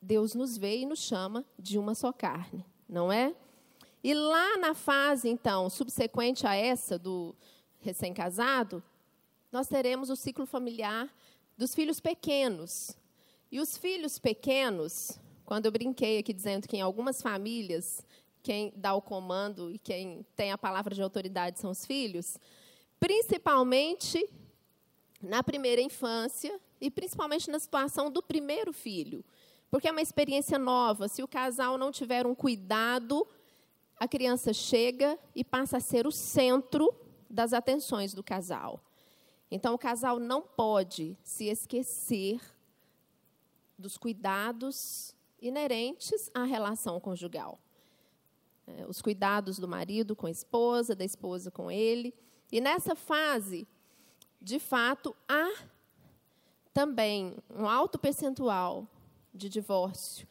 [0.00, 3.34] Deus nos vê e nos chama de uma só carne, não é?
[4.04, 7.34] E lá na fase, então, subsequente a essa do
[7.80, 8.82] recém-casado,
[9.50, 11.12] nós teremos o ciclo familiar
[11.56, 12.96] dos filhos pequenos.
[13.50, 18.04] E os filhos pequenos, quando eu brinquei aqui dizendo que em algumas famílias
[18.42, 22.38] quem dá o comando e quem tem a palavra de autoridade são os filhos,
[23.00, 24.28] principalmente
[25.20, 29.24] na primeira infância e principalmente na situação do primeiro filho,
[29.70, 31.08] porque é uma experiência nova.
[31.08, 33.26] Se o casal não tiver um cuidado
[33.98, 36.94] a criança chega e passa a ser o centro
[37.28, 38.80] das atenções do casal.
[39.50, 42.40] Então, o casal não pode se esquecer
[43.76, 47.58] dos cuidados inerentes à relação conjugal.
[48.66, 52.14] É, os cuidados do marido com a esposa, da esposa com ele.
[52.52, 53.66] E nessa fase,
[54.40, 55.50] de fato, há
[56.72, 58.86] também um alto percentual
[59.34, 60.26] de divórcio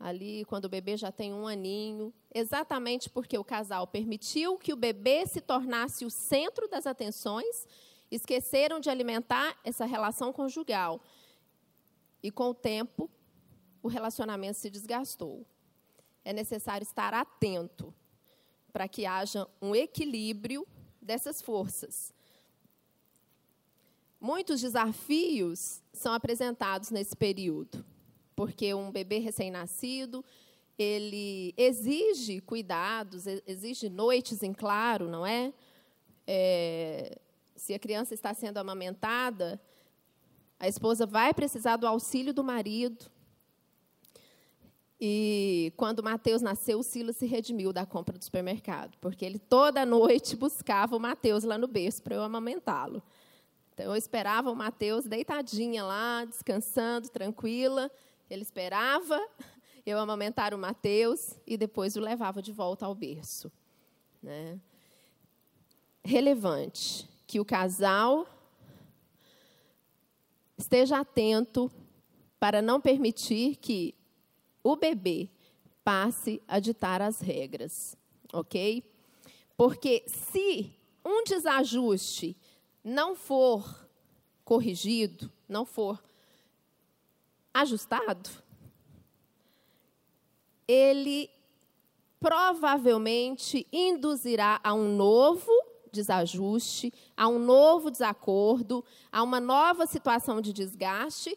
[0.00, 4.76] ali quando o bebê já tem um aninho, exatamente porque o casal permitiu que o
[4.76, 7.68] bebê se tornasse o centro das atenções,
[8.10, 11.02] esqueceram de alimentar essa relação conjugal.
[12.22, 13.10] E com o tempo,
[13.82, 15.44] o relacionamento se desgastou.
[16.24, 17.94] É necessário estar atento
[18.72, 20.66] para que haja um equilíbrio
[21.00, 22.12] dessas forças.
[24.20, 27.84] Muitos desafios são apresentados nesse período
[28.40, 30.24] porque um bebê recém-nascido,
[30.78, 35.52] ele exige cuidados, exige noites em claro, não é?
[36.26, 37.18] é?
[37.54, 39.60] Se a criança está sendo amamentada,
[40.58, 43.10] a esposa vai precisar do auxílio do marido.
[44.98, 49.84] E quando Mateus nasceu, o Silas se redimiu da compra do supermercado, porque ele toda
[49.84, 53.02] noite buscava o Mateus lá no berço para eu amamentá-lo.
[53.82, 57.90] Eu esperava o Mateus deitadinha lá, descansando, tranquila,
[58.28, 59.20] ele esperava
[59.84, 63.50] eu amamentar o Mateus e depois o levava de volta ao berço.
[64.22, 64.58] Né?
[66.04, 68.26] Relevante que o casal
[70.58, 71.70] esteja atento
[72.38, 73.94] para não permitir que
[74.62, 75.28] o bebê
[75.82, 77.96] passe a ditar as regras,
[78.32, 78.84] ok?
[79.56, 80.72] Porque se
[81.04, 82.36] um desajuste
[82.82, 83.88] não for
[84.44, 86.02] corrigido, não for
[87.52, 88.30] ajustado,
[90.66, 91.30] ele
[92.20, 95.50] provavelmente induzirá a um novo
[95.90, 101.36] desajuste, a um novo desacordo, a uma nova situação de desgaste,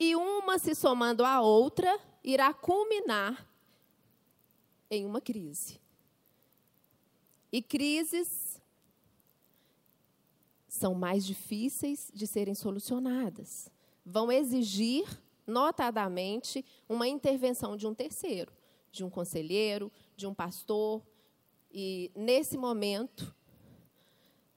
[0.00, 3.46] e uma se somando à outra irá culminar
[4.90, 5.80] em uma crise.
[7.52, 8.47] E crises
[10.68, 13.70] são mais difíceis de serem solucionadas
[14.08, 15.06] vão exigir,
[15.46, 18.50] notadamente, uma intervenção de um terceiro,
[18.90, 21.02] de um conselheiro, de um pastor.
[21.70, 23.34] E, nesse momento,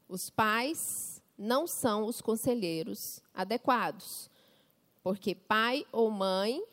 [0.08, 4.30] os pais não são os conselheiros adequados,
[5.04, 6.64] porque pai ou mãe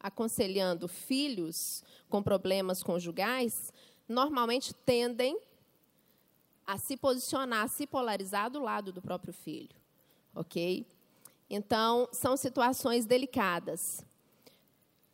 [0.00, 3.72] aconselhando filhos com problemas conjugais
[4.08, 5.38] normalmente tendem
[6.66, 9.76] a se posicionar, a se polarizar do lado do próprio filho,
[10.34, 10.86] ok?
[11.48, 14.04] Então, são situações delicadas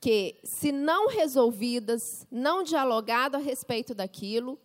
[0.00, 4.58] que, se não resolvidas, não dialogado a respeito daquilo,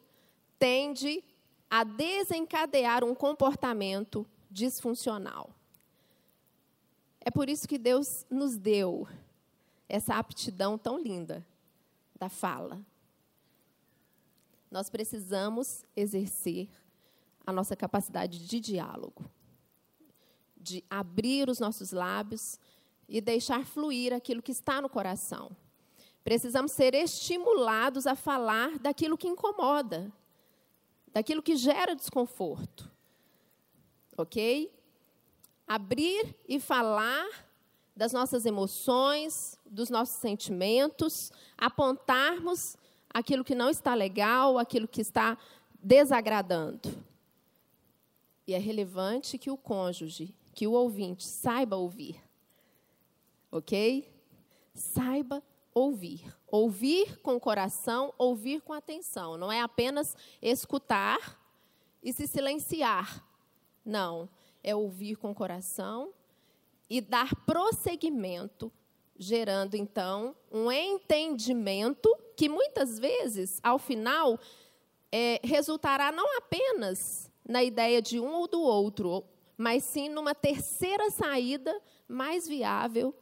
[0.57, 1.23] tende
[1.69, 5.49] a desencadear um comportamento disfuncional.
[7.19, 9.07] É por isso que Deus nos deu
[9.89, 11.45] essa aptidão tão linda
[12.17, 12.79] da fala.
[14.75, 16.67] Nós precisamos exercer
[17.47, 19.23] a nossa capacidade de diálogo,
[20.57, 22.59] de abrir os nossos lábios
[23.07, 25.55] e deixar fluir aquilo que está no coração.
[26.25, 30.11] Precisamos ser estimulados a falar daquilo que incomoda,
[31.13, 32.91] daquilo que gera desconforto.
[34.17, 34.69] Ok?
[35.65, 37.29] Abrir e falar
[37.95, 42.75] das nossas emoções, dos nossos sentimentos, apontarmos
[43.15, 45.37] aquilo que não está legal, aquilo que está
[45.81, 46.93] desagradando.
[48.45, 52.21] E é relevante que o cônjuge, que o ouvinte saiba ouvir.
[53.49, 54.11] Ok?
[54.73, 55.41] Saiba
[55.73, 56.25] ouvir.
[56.45, 59.37] Ouvir com coração, ouvir com atenção.
[59.37, 61.39] Não é apenas escutar
[62.03, 63.25] e se silenciar.
[63.85, 64.27] Não.
[64.61, 66.11] É ouvir com coração
[66.89, 68.69] e dar prosseguimento,
[69.17, 74.39] gerando então um entendimento que muitas vezes, ao final,
[75.11, 79.23] é, resultará não apenas na ideia de um ou do outro,
[79.57, 83.15] mas sim numa terceira saída mais viável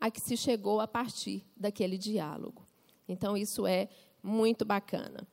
[0.00, 2.66] a que se chegou a partir daquele diálogo.
[3.08, 3.88] Então, isso é
[4.22, 5.26] muito bacana.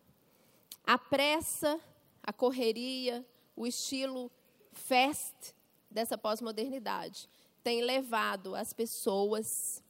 [0.83, 1.79] A pressa,
[2.23, 3.25] a correria,
[3.55, 4.31] o estilo
[4.71, 5.55] fast
[5.89, 7.29] dessa pós-modernidade
[7.63, 9.83] tem levado as pessoas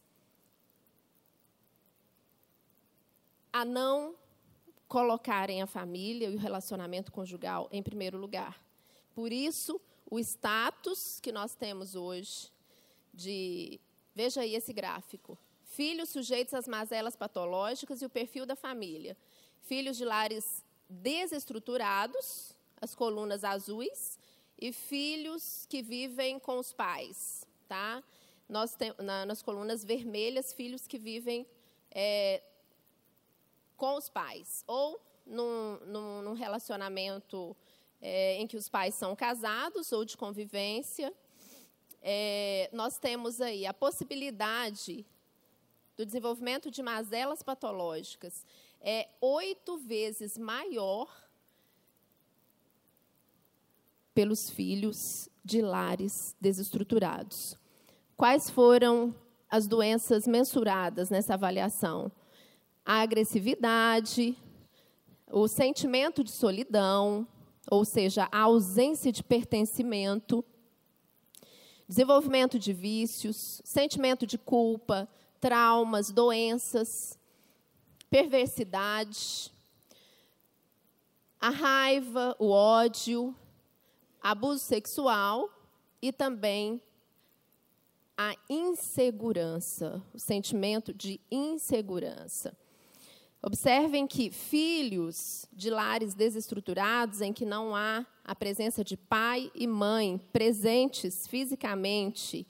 [3.57, 4.15] a não
[4.87, 8.63] colocarem a família e o relacionamento conjugal em primeiro lugar.
[9.15, 12.51] Por isso, o status que nós temos hoje
[13.11, 13.79] de.
[14.13, 15.37] Veja aí esse gráfico.
[15.63, 19.17] Filhos sujeitos às mazelas patológicas e o perfil da família.
[19.61, 24.19] Filhos de lares desestruturados, as colunas azuis,
[24.59, 27.43] e filhos que vivem com os pais.
[27.67, 28.03] Tá?
[28.47, 31.45] Nós temos na, nas colunas vermelhas, filhos que vivem
[31.91, 32.41] é,
[33.77, 37.55] com os pais, ou num, num, num relacionamento
[38.01, 41.13] é, em que os pais são casados ou de convivência.
[42.01, 45.05] É, nós temos aí a possibilidade
[45.95, 48.45] do desenvolvimento de mazelas patológicas
[48.79, 51.11] é oito vezes maior
[54.13, 57.57] pelos filhos de lares desestruturados.
[58.15, 59.13] Quais foram
[59.49, 62.11] as doenças mensuradas nessa avaliação?
[62.87, 64.33] A agressividade,
[65.29, 67.27] o sentimento de solidão,
[67.69, 70.43] ou seja, a ausência de pertencimento,
[71.85, 75.05] desenvolvimento de vícios, sentimento de culpa,
[75.41, 77.19] traumas, doenças,
[78.09, 79.51] perversidade,
[81.41, 83.35] a raiva, o ódio,
[84.21, 85.49] abuso sexual
[86.01, 86.81] e também
[88.17, 92.57] a insegurança, o sentimento de insegurança.
[93.47, 99.65] Observem que filhos de lares desestruturados, em que não há a presença de pai e
[99.65, 102.45] mãe presentes fisicamente,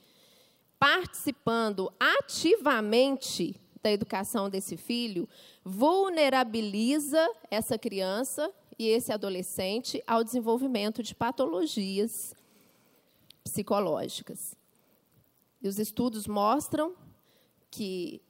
[0.76, 5.28] participando ativamente da educação desse filho,
[5.64, 12.34] vulnerabiliza essa criança e esse adolescente ao desenvolvimento de patologias
[13.44, 14.56] psicológicas.
[15.62, 16.96] E os estudos mostram
[17.70, 18.20] que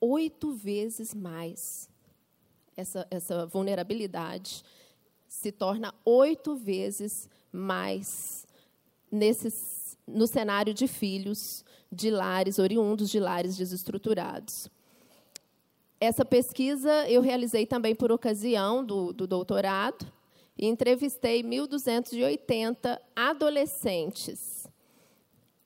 [0.00, 1.88] oito vezes mais
[2.78, 4.62] essa, essa vulnerabilidade
[5.26, 8.46] se torna oito vezes mais
[9.10, 14.68] nesses, no cenário de filhos de lares oriundos de lares desestruturados.
[16.00, 20.06] Essa pesquisa eu realizei também por ocasião do, do doutorado
[20.56, 24.68] e entrevistei 1.280 adolescentes.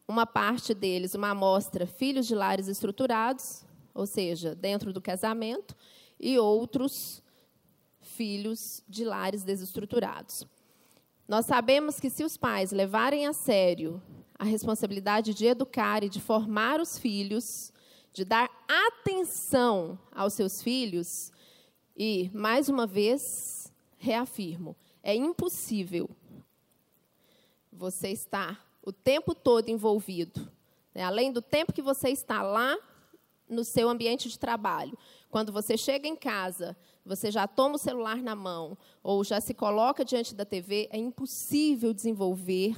[0.09, 5.77] Uma parte deles, uma amostra, filhos de lares estruturados, ou seja, dentro do casamento,
[6.23, 7.21] e outros
[8.01, 10.47] filhos de lares desestruturados.
[11.27, 14.01] Nós sabemos que se os pais levarem a sério
[14.39, 17.73] a responsabilidade de educar e de formar os filhos,
[18.13, 21.31] de dar atenção aos seus filhos,
[21.97, 26.11] e, mais uma vez, reafirmo, é impossível
[27.73, 30.51] você estar o tempo todo envolvido,
[30.95, 31.05] né?
[31.05, 32.77] além do tempo que você está lá
[33.49, 34.99] no seu ambiente de trabalho,
[35.33, 36.77] quando você chega em casa,
[37.07, 40.99] você já toma o celular na mão ou já se coloca diante da TV, é
[40.99, 42.77] impossível desenvolver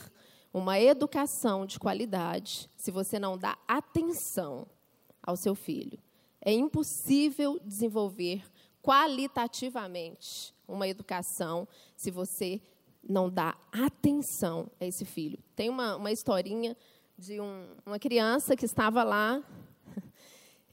[0.53, 4.69] uma educação de qualidade se você não dá atenção
[5.21, 5.99] ao seu filho.
[6.41, 8.45] É impossível desenvolver
[8.81, 12.63] qualitativamente uma educação se você
[13.03, 15.41] não dá atenção a esse filho.
[15.57, 16.77] Tem uma, uma historinha
[17.19, 19.43] de um, uma criança que estava lá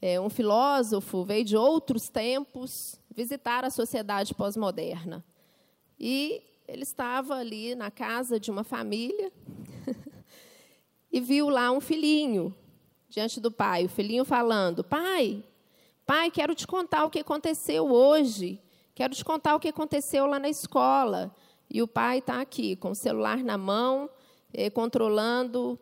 [0.02, 5.24] é, um filósofo, veio de outros tempos visitar a sociedade pós-moderna.
[5.98, 9.32] E ele estava ali na casa de uma família
[11.12, 12.52] e viu lá um filhinho
[13.08, 13.84] diante do pai.
[13.84, 15.44] O filhinho falando: Pai,
[16.04, 18.60] pai, quero te contar o que aconteceu hoje.
[18.96, 21.32] Quero te contar o que aconteceu lá na escola.
[21.70, 24.10] E o pai está aqui, com o celular na mão,
[24.52, 25.78] eh, controlando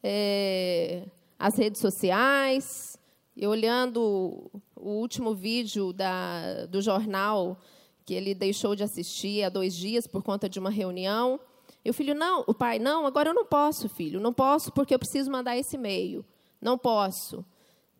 [0.00, 1.06] eh,
[1.38, 2.98] as redes sociais,
[3.36, 7.58] e olhando o último vídeo da, do jornal
[8.04, 11.40] que ele deixou de assistir há dois dias por conta de uma reunião.
[11.84, 14.94] E o filho, não, o pai, não, agora eu não posso, filho, não posso porque
[14.94, 16.24] eu preciso mandar esse e-mail.
[16.60, 17.44] Não posso.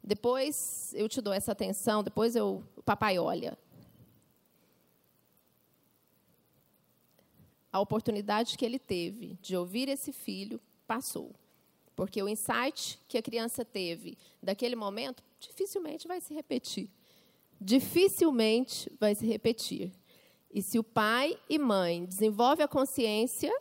[0.03, 3.59] Depois eu te dou essa atenção, depois eu, o papai olha.
[7.73, 11.35] A oportunidade que ele teve de ouvir esse filho passou.
[11.95, 16.91] Porque o insight que a criança teve daquele momento dificilmente vai se repetir.
[17.61, 19.93] Dificilmente vai se repetir.
[20.53, 23.53] E se o pai e mãe desenvolvem a consciência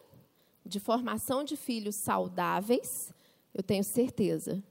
[0.65, 3.13] de formação de filhos saudáveis,
[3.53, 4.63] eu tenho certeza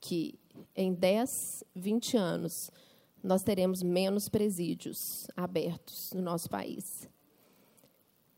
[0.00, 0.38] que
[0.74, 2.70] em 10, 20 anos
[3.22, 7.08] nós teremos menos presídios abertos no nosso país.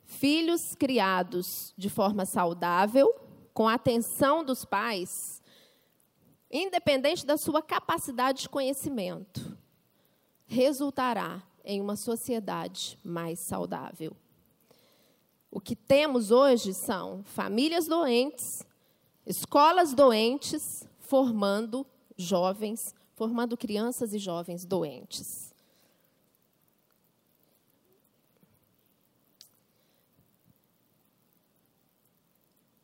[0.04, 3.14] Filhos criados de forma saudável
[3.52, 5.42] com a atenção dos pais,
[6.50, 9.56] independente da sua capacidade de conhecimento,
[10.46, 14.16] resultará em uma sociedade mais saudável.
[15.50, 18.66] O que temos hoje são famílias doentes,
[19.26, 21.86] escolas doentes, formando
[22.16, 25.51] jovens, formando crianças e jovens doentes.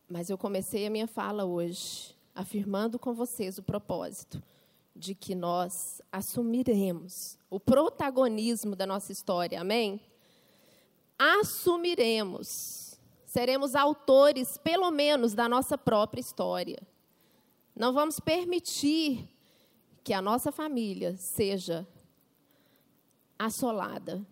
[0.09, 4.42] Mas eu comecei a minha fala hoje afirmando com vocês o propósito
[4.96, 10.00] de que nós assumiremos o protagonismo da nossa história, amém?
[11.18, 16.78] Assumiremos, seremos autores, pelo menos, da nossa própria história.
[17.76, 19.28] Não vamos permitir
[20.02, 21.86] que a nossa família seja
[23.38, 24.26] assolada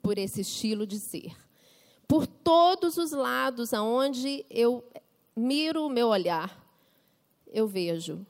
[0.00, 1.45] por esse estilo de ser
[2.06, 4.84] por todos os lados aonde eu
[5.34, 6.64] miro o meu olhar,
[7.48, 8.24] eu vejo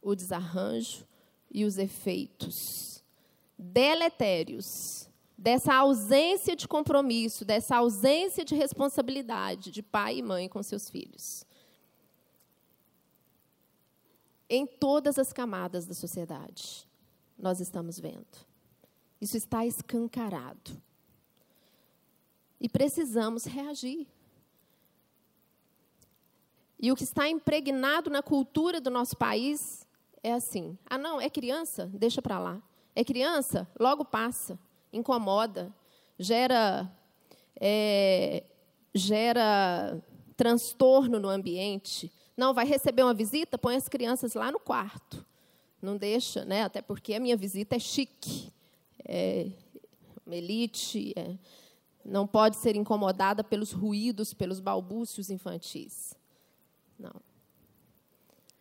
[0.00, 1.06] o desarranjo
[1.50, 3.02] e os efeitos
[3.56, 10.88] deletérios dessa ausência de compromisso, dessa ausência de responsabilidade de pai e mãe com seus
[10.88, 11.44] filhos.
[14.48, 16.86] Em todas as camadas da sociedade,
[17.38, 18.26] nós estamos vendo.
[19.20, 20.80] Isso está escancarado.
[22.62, 24.06] E precisamos reagir.
[26.78, 29.84] E o que está impregnado na cultura do nosso país
[30.22, 31.90] é assim: ah, não, é criança?
[31.92, 32.62] Deixa para lá.
[32.94, 33.68] É criança?
[33.80, 34.56] Logo passa.
[34.92, 35.74] Incomoda.
[36.16, 36.88] Gera,
[37.60, 38.44] é,
[38.94, 40.00] gera
[40.36, 42.12] transtorno no ambiente.
[42.36, 43.58] Não, vai receber uma visita?
[43.58, 45.26] Põe as crianças lá no quarto.
[45.80, 46.62] Não deixa, né?
[46.62, 48.52] até porque a minha visita é chique.
[49.04, 49.48] É,
[50.24, 51.12] uma elite.
[51.16, 51.34] É,
[52.04, 56.14] não pode ser incomodada pelos ruídos, pelos balbúcios infantis.
[56.98, 57.14] Não.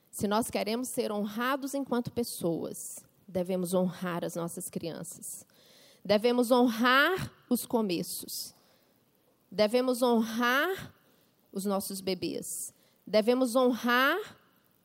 [0.09, 5.45] Se nós queremos ser honrados enquanto pessoas, devemos honrar as nossas crianças.
[6.03, 8.53] Devemos honrar os começos.
[9.49, 10.93] Devemos honrar
[11.51, 12.73] os nossos bebês.
[13.05, 14.17] Devemos honrar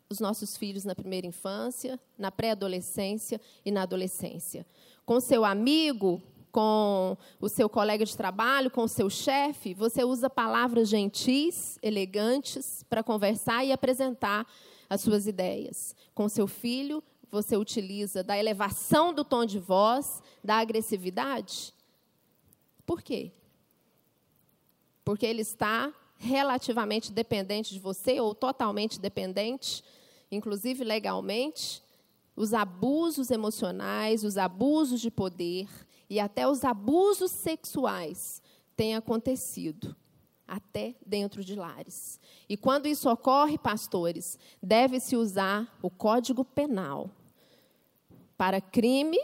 [0.08, 4.66] os nossos filhos na primeira infância, na pré-adolescência e na adolescência.
[5.04, 6.22] Com seu amigo,
[6.56, 12.82] com o seu colega de trabalho, com o seu chefe, você usa palavras gentis, elegantes,
[12.88, 14.46] para conversar e apresentar
[14.88, 15.94] as suas ideias.
[16.14, 21.74] Com seu filho, você utiliza da elevação do tom de voz, da agressividade.
[22.86, 23.32] Por quê?
[25.04, 29.84] Porque ele está relativamente dependente de você ou totalmente dependente,
[30.32, 31.82] inclusive legalmente.
[32.34, 35.68] Os abusos emocionais, os abusos de poder,
[36.08, 38.42] e até os abusos sexuais
[38.76, 39.96] têm acontecido,
[40.46, 42.20] até dentro de lares.
[42.48, 47.10] E quando isso ocorre, pastores, deve-se usar o Código Penal
[48.36, 49.18] para crime,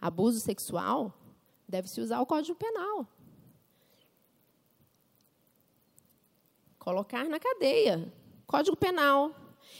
[0.00, 1.14] abuso sexual,
[1.68, 3.06] deve-se usar o Código Penal.
[6.78, 8.12] Colocar na cadeia.
[8.46, 9.32] Código Penal.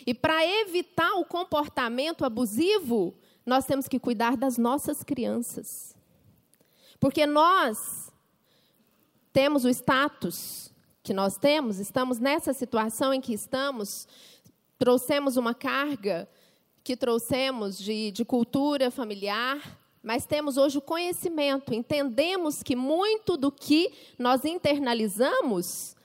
[0.07, 5.95] E para evitar o comportamento abusivo, nós temos que cuidar das nossas crianças.
[6.99, 8.13] Porque nós
[9.33, 10.73] temos o status
[11.03, 14.07] que nós temos, estamos nessa situação em que estamos,
[14.79, 16.29] trouxemos uma carga
[16.85, 23.51] que trouxemos de, de cultura familiar, mas temos hoje o conhecimento, entendemos que muito do
[23.51, 25.97] que nós internalizamos,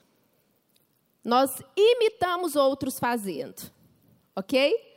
[1.23, 3.71] nós imitamos outros fazendo,
[4.35, 4.94] ok?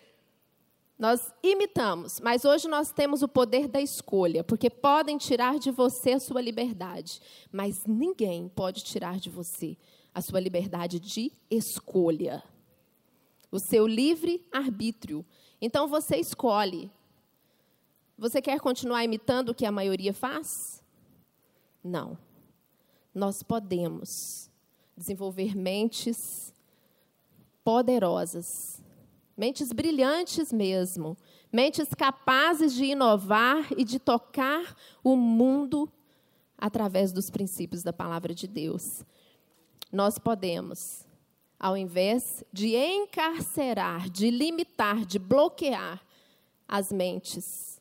[0.99, 6.13] Nós imitamos, mas hoje nós temos o poder da escolha, porque podem tirar de você
[6.13, 7.21] a sua liberdade,
[7.53, 9.77] mas ninguém pode tirar de você
[10.13, 12.43] a sua liberdade de escolha,
[13.49, 15.25] o seu livre arbítrio.
[15.61, 16.91] Então você escolhe.
[18.17, 20.83] Você quer continuar imitando o que a maioria faz?
[21.85, 22.19] Não.
[23.15, 24.51] Nós podemos
[24.97, 26.53] desenvolver mentes
[27.63, 28.78] poderosas
[29.39, 31.17] mentes brilhantes mesmo,
[31.53, 35.89] mentes capazes de inovar e de tocar o mundo
[36.59, 39.05] através dos princípios da palavra de Deus.
[39.93, 41.07] Nós podemos,
[41.59, 46.05] ao invés de encarcerar, de limitar, de bloquear
[46.67, 47.81] as mentes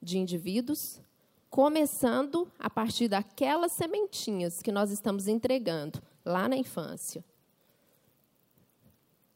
[0.00, 1.02] de indivíduos,
[1.50, 7.22] começando a partir daquelas sementinhas que nós estamos entregando lá na infância.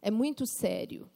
[0.00, 1.08] É muito sério.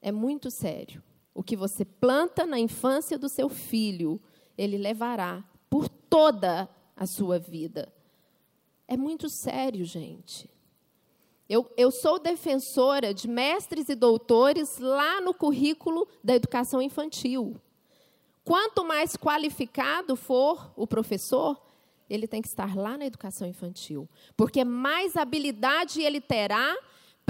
[0.00, 1.02] É muito sério.
[1.34, 4.20] O que você planta na infância do seu filho,
[4.56, 7.92] ele levará por toda a sua vida.
[8.86, 10.50] É muito sério, gente.
[11.48, 17.56] Eu, eu, sou defensora de mestres e doutores lá no currículo da educação infantil.
[18.44, 21.60] Quanto mais qualificado for o professor,
[22.08, 24.08] ele tem que estar lá na educação infantil.
[24.36, 26.76] Porque mais habilidade ele terá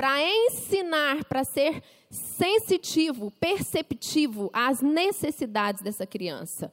[0.00, 6.72] para ensinar, para ser sensitivo, perceptivo às necessidades dessa criança.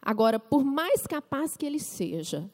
[0.00, 2.50] Agora, por mais capaz que ele seja,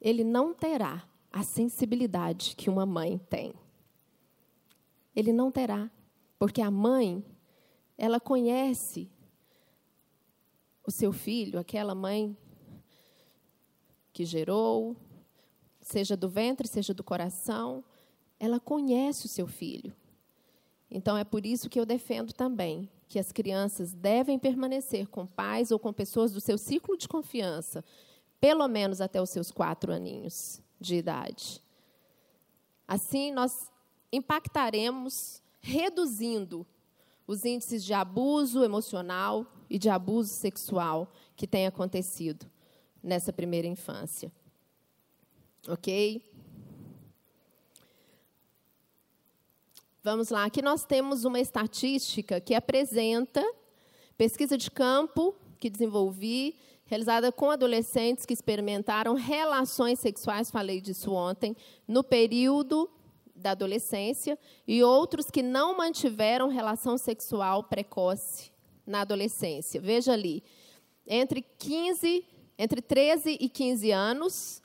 [0.00, 3.52] ele não terá a sensibilidade que uma mãe tem.
[5.14, 5.90] Ele não terá,
[6.38, 7.22] porque a mãe,
[7.98, 9.10] ela conhece
[10.86, 12.34] o seu filho, aquela mãe
[14.10, 14.96] que gerou,
[15.82, 17.84] seja do ventre, seja do coração,
[18.38, 19.94] ela conhece o seu filho.
[20.90, 25.70] Então, é por isso que eu defendo também que as crianças devem permanecer com pais
[25.70, 27.84] ou com pessoas do seu ciclo de confiança,
[28.40, 31.62] pelo menos até os seus quatro aninhos de idade.
[32.86, 33.70] Assim, nós
[34.12, 36.66] impactaremos reduzindo
[37.26, 42.46] os índices de abuso emocional e de abuso sexual que tem acontecido
[43.02, 44.30] nessa primeira infância.
[45.66, 46.22] Ok?
[50.04, 53.42] Vamos lá, aqui nós temos uma estatística que apresenta
[54.18, 61.56] pesquisa de campo que desenvolvi, realizada com adolescentes que experimentaram relações sexuais, falei disso ontem,
[61.88, 62.86] no período
[63.34, 64.38] da adolescência,
[64.68, 68.52] e outros que não mantiveram relação sexual precoce
[68.86, 69.80] na adolescência.
[69.80, 70.44] Veja ali,
[71.06, 72.26] entre 15,
[72.58, 74.62] entre 13 e 15 anos,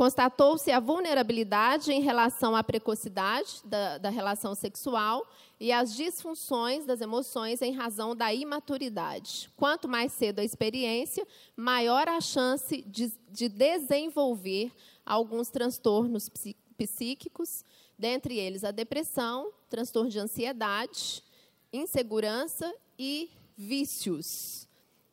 [0.00, 5.30] Constatou-se a vulnerabilidade em relação à precocidade da, da, relação sexual
[5.60, 9.50] e as disfunções das emoções em razão da imaturidade.
[9.58, 11.22] Quanto mais cedo a experiência,
[11.54, 14.72] maior a chance de, de desenvolver
[15.04, 16.30] alguns transtornos
[16.78, 17.62] psíquicos,
[17.98, 21.22] dentre eles a depressão, transtorno de ansiedade,
[21.70, 24.66] insegurança e vícios.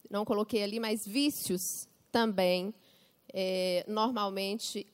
[0.10, 2.74] Não coloquei ali, mas vícios também
[3.34, 4.88] é, normalmente,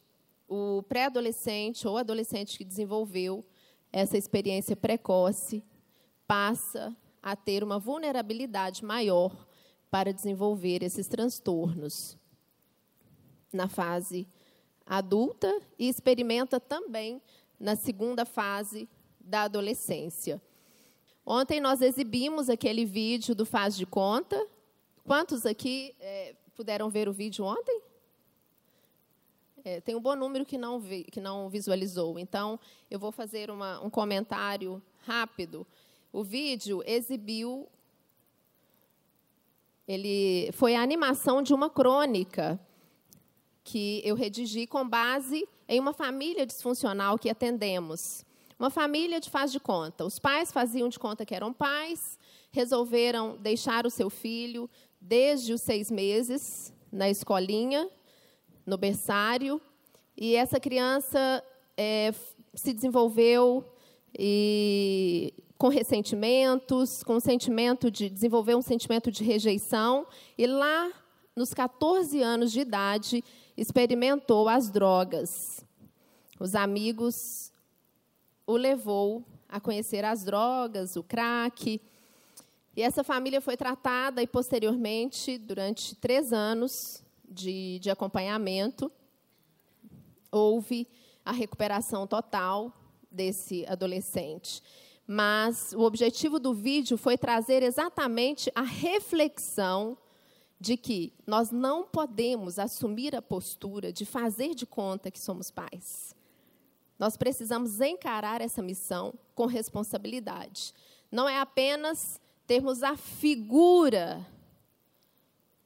[0.48, 3.46] o pré-adolescente ou adolescente que desenvolveu
[3.92, 5.64] essa experiência precoce
[6.28, 9.48] passa a ter uma vulnerabilidade maior
[9.90, 12.18] para desenvolver esses transtornos
[13.52, 14.28] na fase
[14.86, 17.22] adulta e experimenta também
[17.60, 20.42] na segunda fase da adolescência.
[21.26, 24.46] Ontem nós exibimos aquele vídeo do Faz de Conta.
[25.06, 27.82] Quantos aqui é, puderam ver o vídeo ontem?
[29.66, 32.20] É, tem um bom número que não, vi, que não visualizou.
[32.20, 32.60] Então,
[32.92, 35.66] eu vou fazer uma, um comentário rápido.
[36.12, 37.70] O vídeo exibiu.
[39.88, 42.60] Ele foi a animação de uma crônica
[43.64, 48.26] que eu redigi com base em uma família disfuncional que atendemos.
[48.60, 50.04] Uma família de faz de conta.
[50.04, 52.20] Os pais faziam de conta que eram pais,
[52.52, 57.90] resolveram deixar o seu filho desde os seis meses na escolinha
[58.66, 59.62] no berçário,
[60.16, 61.44] e essa criança
[61.76, 62.14] é,
[62.54, 63.66] se desenvolveu
[64.18, 70.06] e, com ressentimentos, com um sentimento de desenvolver um sentimento de rejeição,
[70.38, 70.92] e lá
[71.36, 73.24] nos 14 anos de idade
[73.58, 75.66] experimentou as drogas.
[76.40, 77.52] Os amigos
[78.46, 81.82] o levou a conhecer as drogas, o crack.
[82.76, 87.03] E essa família foi tratada e, posteriormente, durante três anos
[87.34, 88.92] de, de acompanhamento,
[90.32, 90.88] houve
[91.26, 92.72] a recuperação total
[93.10, 94.62] desse adolescente.
[95.06, 99.98] Mas o objetivo do vídeo foi trazer exatamente a reflexão
[100.60, 106.16] de que nós não podemos assumir a postura de fazer de conta que somos pais.
[106.98, 110.74] Nós precisamos encarar essa missão com responsabilidade.
[111.12, 114.26] Não é apenas termos a figura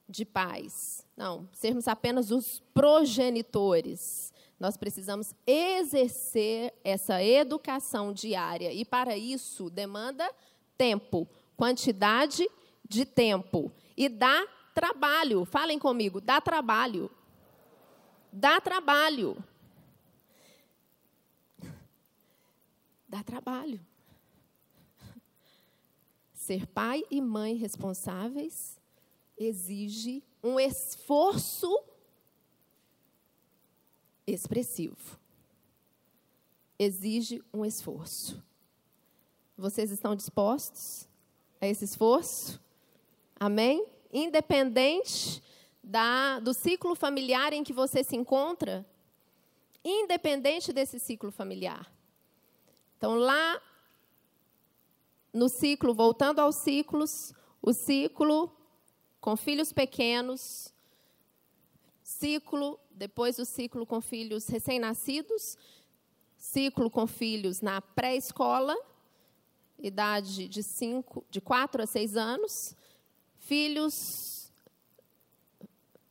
[0.07, 4.31] de pais, não, sermos apenas os progenitores.
[4.59, 10.31] Nós precisamos exercer essa educação diária e, para isso, demanda
[10.77, 12.47] tempo, quantidade
[12.87, 13.71] de tempo.
[13.95, 15.45] E dá trabalho.
[15.45, 17.11] Falem comigo, dá trabalho.
[18.31, 19.43] Dá trabalho.
[23.07, 23.79] Dá trabalho.
[26.33, 28.76] Ser pai e mãe responsáveis
[29.37, 31.83] exige um esforço
[34.25, 35.19] expressivo.
[36.79, 38.43] Exige um esforço.
[39.57, 41.07] Vocês estão dispostos
[41.59, 42.61] a esse esforço?
[43.39, 43.97] Amém?
[44.11, 45.43] independente
[45.83, 48.85] da, do ciclo familiar em que você se encontra,
[49.83, 51.91] independente desse ciclo familiar.
[52.97, 53.61] Então, lá
[55.31, 58.51] no ciclo, voltando aos ciclos, o ciclo
[59.19, 60.73] com filhos pequenos,
[62.03, 65.57] ciclo, depois o ciclo com filhos recém-nascidos,
[66.37, 68.75] ciclo com filhos na pré-escola,
[69.79, 72.75] idade de, cinco, de 4 a 6 anos,
[73.39, 74.51] filhos,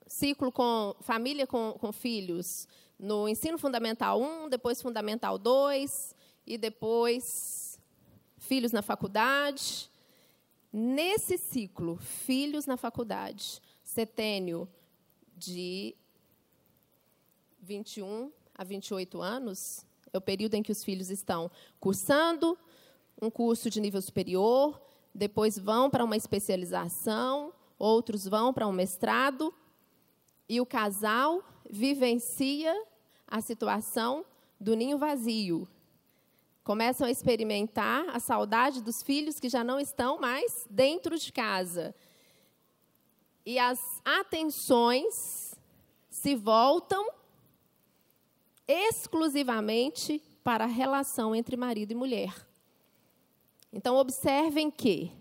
[0.06, 6.14] ciclo com família com, com filhos no ensino fundamental 1, depois fundamental 2
[6.46, 7.78] e depois
[8.38, 9.90] filhos na faculdade.
[10.78, 14.68] Nesse ciclo, filhos na faculdade, setênio
[15.34, 15.96] de
[17.62, 21.50] 21 a 28 anos, é o período em que os filhos estão
[21.80, 22.58] cursando
[23.22, 24.78] um curso de nível superior,
[25.14, 29.54] depois vão para uma especialização, outros vão para um mestrado,
[30.46, 32.84] e o casal vivencia
[33.26, 34.26] a situação
[34.60, 35.66] do ninho vazio.
[36.66, 41.94] Começam a experimentar a saudade dos filhos que já não estão mais dentro de casa.
[43.44, 45.54] E as atenções
[46.10, 47.08] se voltam
[48.66, 52.34] exclusivamente para a relação entre marido e mulher.
[53.72, 55.12] Então, observem que,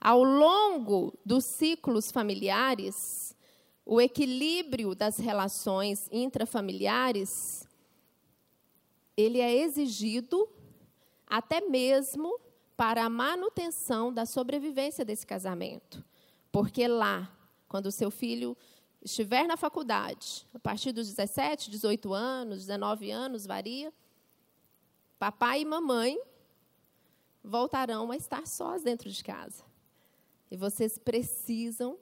[0.00, 3.36] ao longo dos ciclos familiares,
[3.84, 7.68] o equilíbrio das relações intrafamiliares
[9.14, 10.48] ele é exigido
[11.28, 12.40] até mesmo
[12.76, 16.04] para a manutenção da sobrevivência desse casamento.
[16.50, 17.30] Porque lá,
[17.68, 18.56] quando o seu filho
[19.02, 23.92] estiver na faculdade, a partir dos 17, 18 anos, 19 anos, varia,
[25.18, 26.20] papai e mamãe
[27.42, 29.64] voltarão a estar sós dentro de casa.
[30.50, 31.98] E vocês precisam,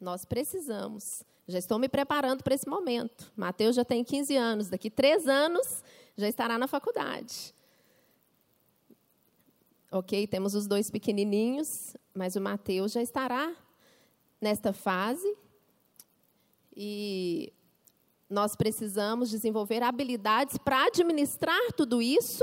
[0.00, 1.22] nós precisamos.
[1.46, 3.30] Já estou me preparando para esse momento.
[3.36, 5.82] Mateus já tem 15 anos, daqui três anos
[6.16, 7.54] já estará na faculdade.
[9.96, 13.54] Ok, temos os dois pequenininhos, mas o Mateus já estará
[14.40, 15.36] nesta fase.
[16.74, 17.52] E
[18.28, 22.42] nós precisamos desenvolver habilidades para administrar tudo isso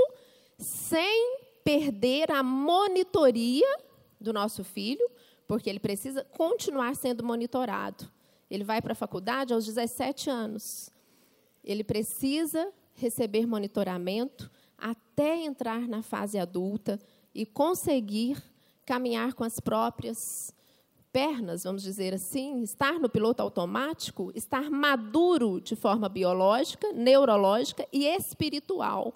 [0.57, 3.67] sem perder a monitoria
[4.17, 5.05] do nosso filho,
[5.45, 8.09] porque ele precisa continuar sendo monitorado.
[8.49, 10.89] Ele vai para a faculdade aos 17 anos.
[11.65, 16.97] Ele precisa receber monitoramento até entrar na fase adulta
[17.33, 18.41] e conseguir
[18.85, 20.53] caminhar com as próprias
[21.11, 28.05] pernas, vamos dizer assim, estar no piloto automático, estar maduro de forma biológica, neurológica e
[28.05, 29.13] espiritual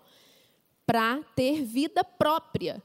[0.86, 2.84] para ter vida própria.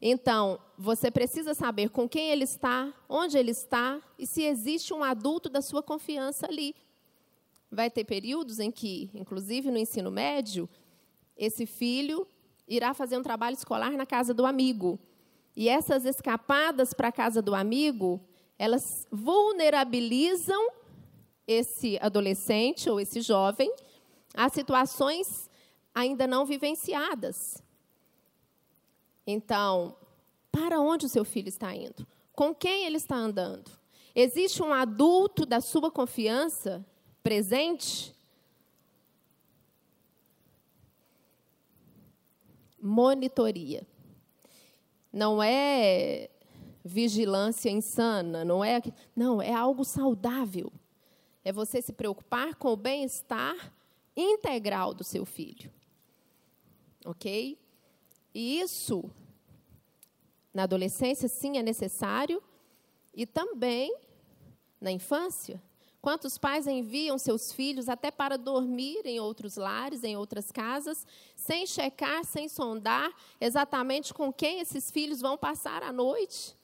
[0.00, 5.02] Então, você precisa saber com quem ele está, onde ele está e se existe um
[5.02, 6.74] adulto da sua confiança ali.
[7.70, 10.68] Vai ter períodos em que, inclusive no ensino médio,
[11.36, 12.26] esse filho
[12.68, 14.98] irá fazer um trabalho escolar na casa do amigo.
[15.56, 18.20] E essas escapadas para a casa do amigo,
[18.58, 20.70] elas vulnerabilizam
[21.46, 23.72] esse adolescente ou esse jovem
[24.34, 25.50] a situações
[25.94, 27.62] ainda não vivenciadas.
[29.26, 29.96] Então,
[30.52, 32.06] para onde o seu filho está indo?
[32.32, 33.70] Com quem ele está andando?
[34.14, 36.84] Existe um adulto da sua confiança
[37.22, 38.14] presente?
[42.80, 43.86] Monitoria.
[45.12, 46.30] Não é
[46.84, 48.80] vigilância insana, não é,
[49.14, 50.72] não, é algo saudável.
[51.44, 53.72] É você se preocupar com o bem-estar
[54.16, 55.70] integral do seu filho.
[57.04, 57.58] OK?
[58.34, 59.10] E isso
[60.52, 62.42] na adolescência sim é necessário
[63.14, 63.94] e também
[64.80, 65.62] na infância.
[66.00, 71.66] Quantos pais enviam seus filhos até para dormir em outros lares, em outras casas, sem
[71.66, 76.56] checar, sem sondar exatamente com quem esses filhos vão passar a noite?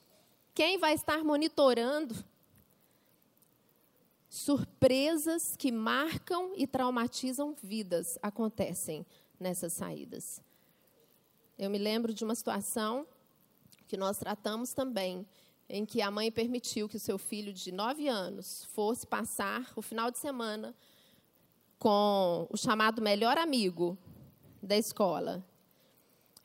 [0.53, 2.15] Quem vai estar monitorando?
[4.29, 9.05] Surpresas que marcam e traumatizam vidas acontecem
[9.39, 10.41] nessas saídas.
[11.57, 13.05] Eu me lembro de uma situação
[13.87, 15.25] que nós tratamos também,
[15.67, 19.81] em que a mãe permitiu que o seu filho de nove anos fosse passar o
[19.81, 20.75] final de semana
[21.79, 23.97] com o chamado melhor amigo
[24.61, 25.43] da escola.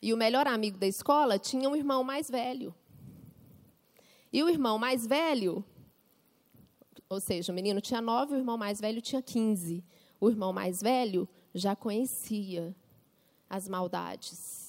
[0.01, 2.73] E o melhor amigo da escola tinha um irmão mais velho.
[4.33, 5.63] E o irmão mais velho,
[7.07, 9.83] ou seja, o menino tinha nove, o irmão mais velho tinha quinze.
[10.19, 12.75] O irmão mais velho já conhecia
[13.49, 14.60] as maldades.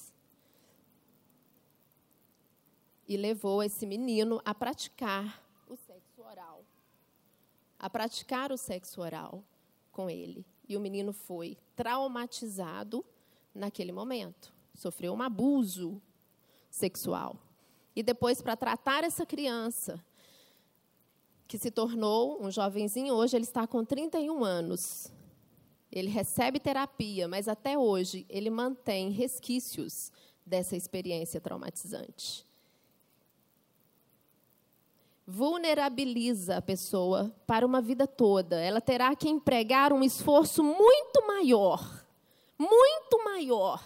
[3.07, 6.65] E levou esse menino a praticar o sexo oral.
[7.79, 9.43] A praticar o sexo oral
[9.91, 10.47] com ele.
[10.69, 13.05] E o menino foi traumatizado
[13.55, 14.53] naquele momento.
[14.75, 16.01] Sofreu um abuso
[16.71, 17.37] sexual.
[17.95, 20.03] E depois, para tratar essa criança,
[21.47, 25.13] que se tornou um jovenzinho, hoje ele está com 31 anos.
[25.91, 30.11] Ele recebe terapia, mas até hoje ele mantém resquícios
[30.47, 32.47] dessa experiência traumatizante.
[35.27, 38.61] Vulnerabiliza a pessoa para uma vida toda.
[38.61, 42.05] Ela terá que empregar um esforço muito maior,
[42.59, 43.83] muito maior,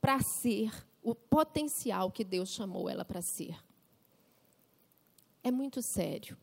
[0.00, 0.72] para ser
[1.02, 3.56] o potencial que Deus chamou ela para ser.
[5.42, 6.36] É muito sério.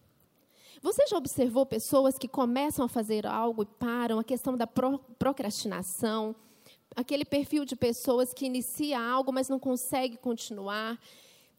[0.81, 4.19] Você já observou pessoas que começam a fazer algo e param?
[4.19, 6.35] A questão da pro procrastinação,
[6.95, 10.99] aquele perfil de pessoas que inicia algo, mas não consegue continuar.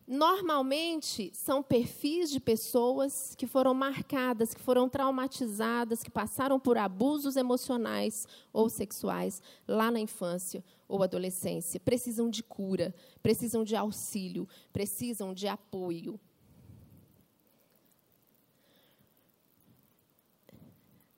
[0.06, 7.36] Normalmente são perfis de pessoas que foram marcadas, que foram traumatizadas, que passaram por abusos
[7.36, 11.78] emocionais ou sexuais lá na infância ou adolescência.
[11.78, 16.18] Precisam de cura, precisam de auxílio, precisam de apoio.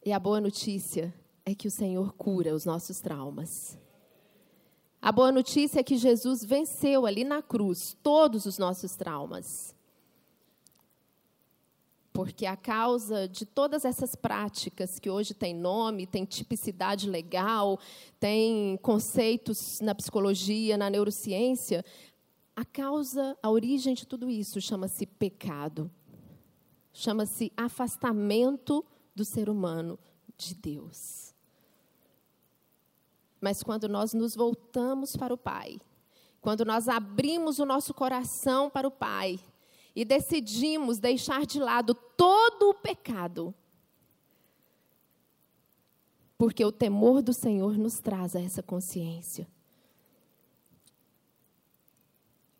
[0.05, 1.13] E a boa notícia
[1.47, 3.79] é que o Senhor cura os nossos traumas.
[5.05, 9.77] A boa notícia é que Jesus venceu ali na cruz todos os nossos traumas.
[12.11, 17.79] Porque a causa de todas essas práticas que hoje tem nome, tem tipicidade legal,
[18.19, 21.85] tem conceitos na psicologia, na neurociência,
[22.57, 25.91] a causa, a origem de tudo isso chama-se pecado.
[26.95, 28.83] Chama-se afastamento
[29.15, 29.99] do ser humano
[30.39, 31.34] de Deus.
[33.45, 35.79] Mas quando nós nos voltamos para o Pai,
[36.41, 39.39] quando nós abrimos o nosso coração para o Pai
[39.95, 43.55] e decidimos deixar de lado todo o pecado,
[46.39, 49.47] porque o temor do Senhor nos traz a essa consciência.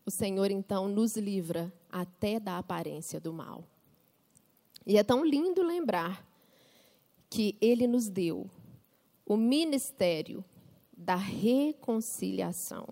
[0.05, 3.63] O Senhor então nos livra até da aparência do mal.
[4.85, 6.23] E é tão lindo lembrar
[7.27, 8.47] que Ele nos deu
[9.25, 10.45] o ministério
[10.95, 12.87] da reconciliação.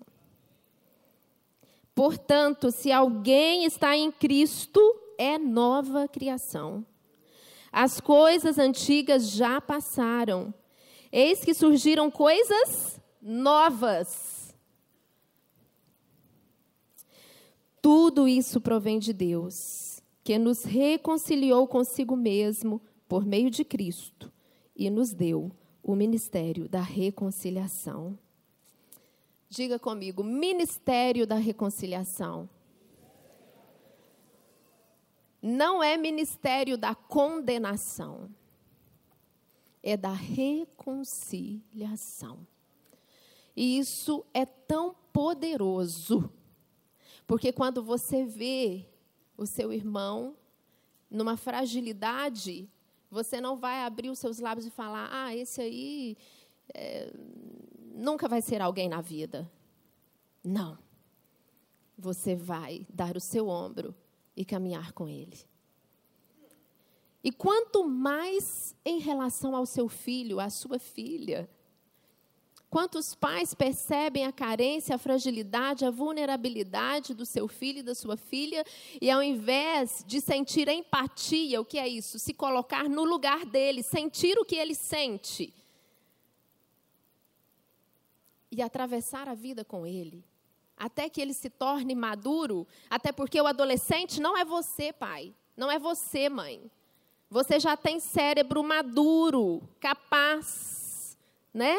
[1.94, 4.80] Portanto, se alguém está em Cristo,
[5.16, 6.84] é nova criação.
[7.70, 10.52] As coisas antigas já passaram.
[11.10, 14.54] Eis que surgiram coisas novas.
[17.80, 24.32] Tudo isso provém de Deus, que nos reconciliou consigo mesmo por meio de Cristo
[24.74, 25.52] e nos deu
[25.84, 28.18] o ministério da reconciliação.
[29.50, 32.48] Diga comigo, ministério da reconciliação.
[35.42, 38.30] Não é ministério da condenação,
[39.82, 42.46] é da reconciliação.
[43.54, 46.32] E isso é tão poderoso,
[47.26, 48.86] porque quando você vê
[49.36, 50.34] o seu irmão
[51.10, 52.70] numa fragilidade
[53.14, 56.16] você não vai abrir os seus lábios e falar: ah, esse aí
[56.74, 57.12] é,
[57.94, 59.48] nunca vai ser alguém na vida.
[60.42, 60.76] Não.
[61.96, 63.94] Você vai dar o seu ombro
[64.36, 65.38] e caminhar com ele.
[67.22, 71.48] E quanto mais em relação ao seu filho, à sua filha,
[72.74, 78.16] Quantos pais percebem a carência, a fragilidade, a vulnerabilidade do seu filho e da sua
[78.16, 78.64] filha
[79.00, 82.18] e, ao invés de sentir empatia, o que é isso?
[82.18, 85.54] Se colocar no lugar dele, sentir o que ele sente
[88.50, 90.24] e atravessar a vida com ele,
[90.76, 95.70] até que ele se torne maduro, até porque o adolescente não é você, pai, não
[95.70, 96.68] é você, mãe.
[97.30, 101.16] Você já tem cérebro maduro, capaz,
[101.54, 101.76] né?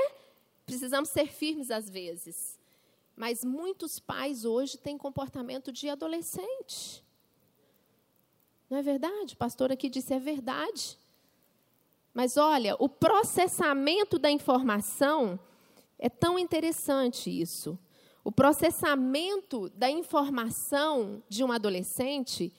[0.65, 2.59] Precisamos ser firmes às vezes.
[3.15, 7.03] Mas muitos pais hoje têm comportamento de adolescente.
[8.69, 9.35] Não é verdade?
[9.35, 10.97] O pastor aqui disse é verdade.
[12.13, 15.39] Mas olha, o processamento da informação
[15.99, 17.77] é tão interessante isso.
[18.23, 22.51] O processamento da informação de um adolescente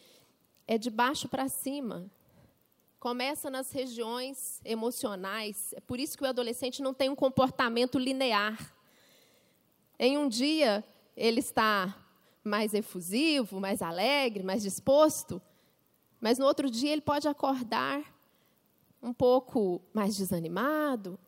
[0.66, 2.10] é de baixo para cima.
[2.98, 5.72] Começa nas regiões emocionais.
[5.76, 8.74] É por isso que o adolescente não tem um comportamento linear.
[9.98, 10.84] Em um dia,
[11.16, 11.94] ele está
[12.42, 15.40] mais efusivo, mais alegre, mais disposto,
[16.20, 18.02] mas no outro dia ele pode acordar
[19.02, 21.18] um pouco mais desanimado.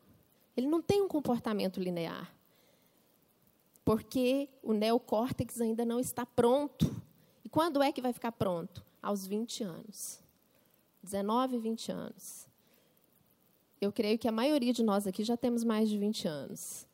[0.55, 2.33] Ele não tem um comportamento linear.
[3.85, 6.93] Porque o neocórtex ainda não está pronto.
[7.43, 8.85] E quando é que vai ficar pronto?
[9.01, 10.19] Aos 20 anos.
[11.03, 12.47] 19, 20 anos.
[13.81, 16.87] Eu creio que a maioria de nós aqui já temos mais de 20 anos.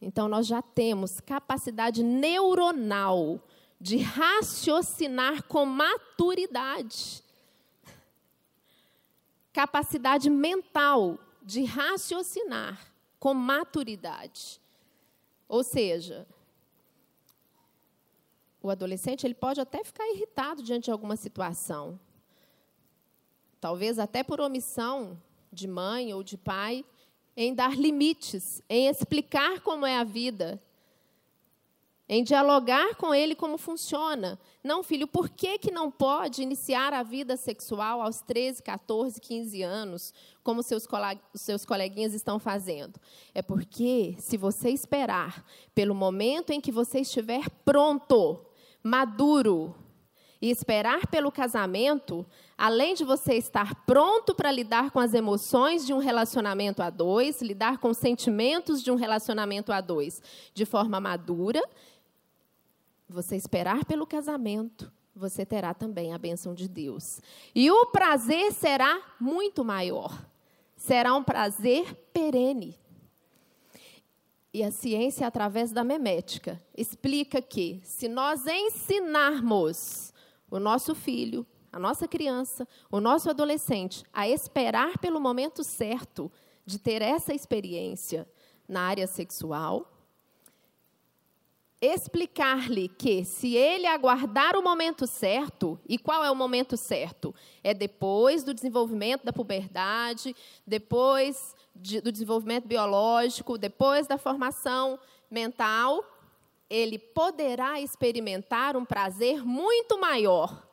[0.00, 3.40] Então, nós já temos capacidade neuronal
[3.80, 7.22] de raciocinar com maturidade.
[9.52, 14.60] Capacidade mental de raciocinar com maturidade.
[15.48, 16.26] Ou seja,
[18.60, 21.98] o adolescente ele pode até ficar irritado diante de alguma situação,
[23.60, 25.20] talvez até por omissão
[25.52, 26.84] de mãe ou de pai,
[27.36, 30.62] em dar limites, em explicar como é a vida,
[32.08, 34.38] em dialogar com ele como funciona.
[34.62, 39.62] Não, filho, por que, que não pode iniciar a vida sexual aos 13, 14, 15
[39.62, 40.86] anos, como seus,
[41.34, 42.98] seus coleguinhas estão fazendo?
[43.34, 45.44] É porque, se você esperar
[45.74, 48.40] pelo momento em que você estiver pronto,
[48.82, 49.74] maduro,
[50.46, 52.24] e esperar pelo casamento,
[52.56, 57.42] além de você estar pronto para lidar com as emoções de um relacionamento a dois,
[57.42, 60.22] lidar com os sentimentos de um relacionamento a dois
[60.54, 61.60] de forma madura,
[63.08, 67.20] você esperar pelo casamento, você terá também a bênção de Deus.
[67.52, 70.16] E o prazer será muito maior.
[70.76, 72.78] Será um prazer perene.
[74.54, 80.14] E a ciência, através da memética, explica que, se nós ensinarmos
[80.50, 86.30] o nosso filho, a nossa criança, o nosso adolescente a esperar pelo momento certo
[86.64, 88.28] de ter essa experiência
[88.68, 89.92] na área sexual,
[91.80, 97.34] explicar-lhe que se ele aguardar o momento certo, e qual é o momento certo?
[97.62, 100.34] É depois do desenvolvimento da puberdade,
[100.66, 104.98] depois de, do desenvolvimento biológico, depois da formação
[105.30, 106.02] mental,
[106.68, 110.66] ele poderá experimentar um prazer muito maior.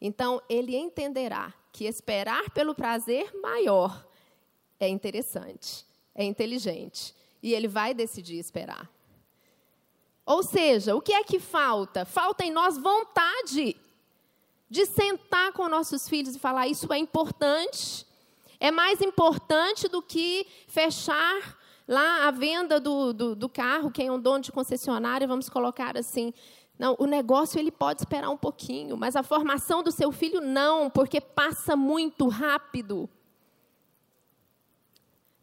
[0.00, 4.06] Então, ele entenderá que esperar pelo prazer maior
[4.78, 5.84] é interessante,
[6.14, 8.90] é inteligente, e ele vai decidir esperar.
[10.24, 12.04] Ou seja, o que é que falta?
[12.04, 13.76] Falta em nós vontade
[14.70, 18.06] de sentar com nossos filhos e falar: isso é importante.
[18.58, 24.12] É mais importante do que fechar lá a venda do, do, do carro, quem é
[24.12, 26.32] um dono de concessionária, vamos colocar assim.
[26.78, 30.88] Não, o negócio ele pode esperar um pouquinho, mas a formação do seu filho não,
[30.88, 33.08] porque passa muito rápido.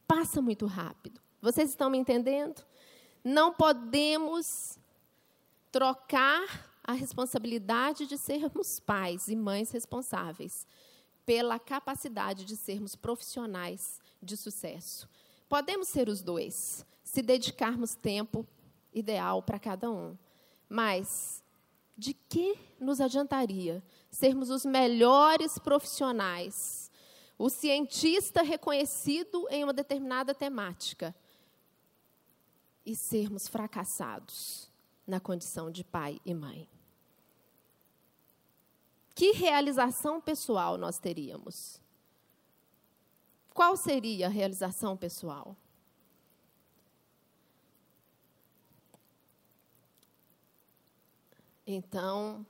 [0.07, 1.21] Passa muito rápido.
[1.41, 2.65] Vocês estão me entendendo?
[3.23, 4.79] Não podemos
[5.71, 10.65] trocar a responsabilidade de sermos pais e mães responsáveis
[11.25, 15.07] pela capacidade de sermos profissionais de sucesso.
[15.49, 18.45] Podemos ser os dois, se dedicarmos tempo
[18.93, 20.17] ideal para cada um.
[20.69, 21.43] Mas
[21.97, 26.91] de que nos adiantaria sermos os melhores profissionais,
[27.37, 31.15] o cientista reconhecido em uma determinada temática,
[32.85, 34.71] e sermos fracassados
[35.05, 36.69] na condição de pai e mãe.
[39.13, 41.81] Que realização pessoal nós teríamos?
[43.57, 45.55] Qual seria a realização pessoal?
[51.65, 52.45] Então,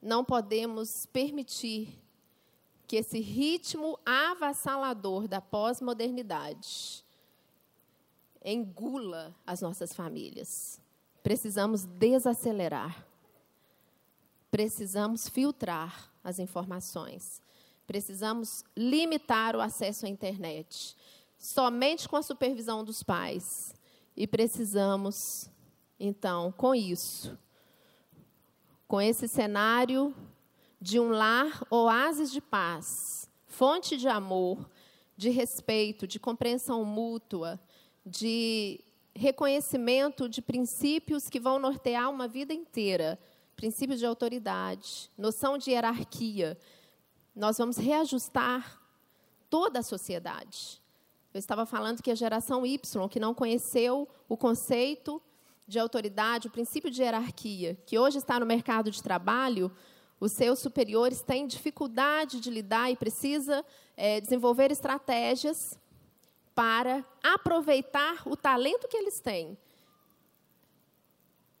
[0.00, 2.02] não podemos permitir
[2.86, 7.04] que esse ritmo avassalador da pós-modernidade
[8.42, 10.80] engula as nossas famílias.
[11.22, 13.06] Precisamos desacelerar.
[14.50, 17.42] Precisamos filtrar as informações.
[17.88, 20.94] Precisamos limitar o acesso à internet,
[21.38, 23.74] somente com a supervisão dos pais.
[24.14, 25.48] E precisamos,
[25.98, 27.38] então, com isso,
[28.86, 30.14] com esse cenário
[30.78, 34.68] de um lar oásis de paz, fonte de amor,
[35.16, 37.58] de respeito, de compreensão mútua,
[38.04, 38.84] de
[39.16, 43.18] reconhecimento de princípios que vão nortear uma vida inteira
[43.58, 46.56] princípios de autoridade, noção de hierarquia.
[47.34, 48.80] Nós vamos reajustar
[49.48, 50.80] toda a sociedade.
[51.32, 55.22] Eu estava falando que a geração Y, que não conheceu o conceito
[55.66, 59.70] de autoridade, o princípio de hierarquia, que hoje está no mercado de trabalho,
[60.18, 63.64] os seus superiores têm dificuldade de lidar e precisa
[63.96, 65.78] é, desenvolver estratégias
[66.54, 69.56] para aproveitar o talento que eles têm.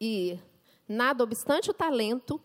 [0.00, 0.38] E,
[0.88, 2.40] nada obstante o talento,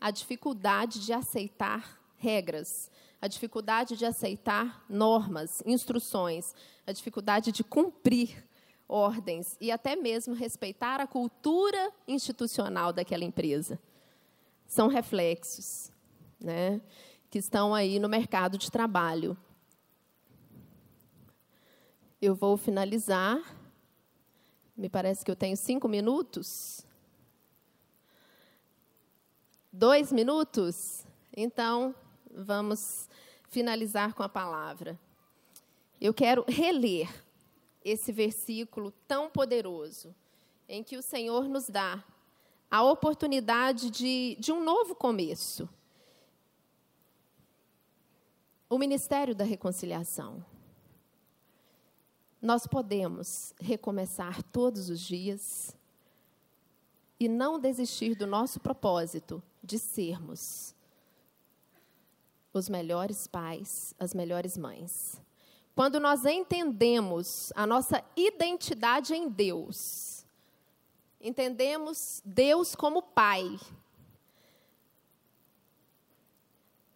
[0.00, 2.90] a dificuldade de aceitar regras,
[3.20, 6.54] a dificuldade de aceitar normas, instruções,
[6.86, 8.42] a dificuldade de cumprir
[8.88, 13.78] ordens e até mesmo respeitar a cultura institucional daquela empresa.
[14.66, 15.92] São reflexos
[16.40, 16.80] né,
[17.30, 19.36] que estão aí no mercado de trabalho.
[22.20, 23.38] Eu vou finalizar.
[24.74, 26.86] Me parece que eu tenho cinco minutos.
[29.70, 31.04] Dois minutos?
[31.36, 31.94] Então,
[32.34, 33.08] vamos
[33.48, 34.98] finalizar com a palavra.
[36.00, 37.08] Eu quero reler
[37.84, 40.14] esse versículo tão poderoso,
[40.68, 42.02] em que o Senhor nos dá
[42.70, 45.68] a oportunidade de, de um novo começo.
[48.68, 50.44] O ministério da reconciliação.
[52.42, 55.74] Nós podemos recomeçar todos os dias
[57.20, 60.73] e não desistir do nosso propósito de sermos
[62.54, 65.20] os melhores pais, as melhores mães.
[65.74, 70.24] Quando nós entendemos a nossa identidade em Deus,
[71.20, 73.58] entendemos Deus como Pai,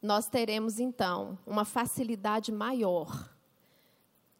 [0.00, 3.28] nós teremos então uma facilidade maior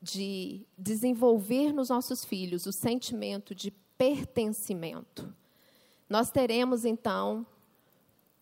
[0.00, 5.34] de desenvolver nos nossos filhos o sentimento de pertencimento.
[6.08, 7.44] Nós teremos então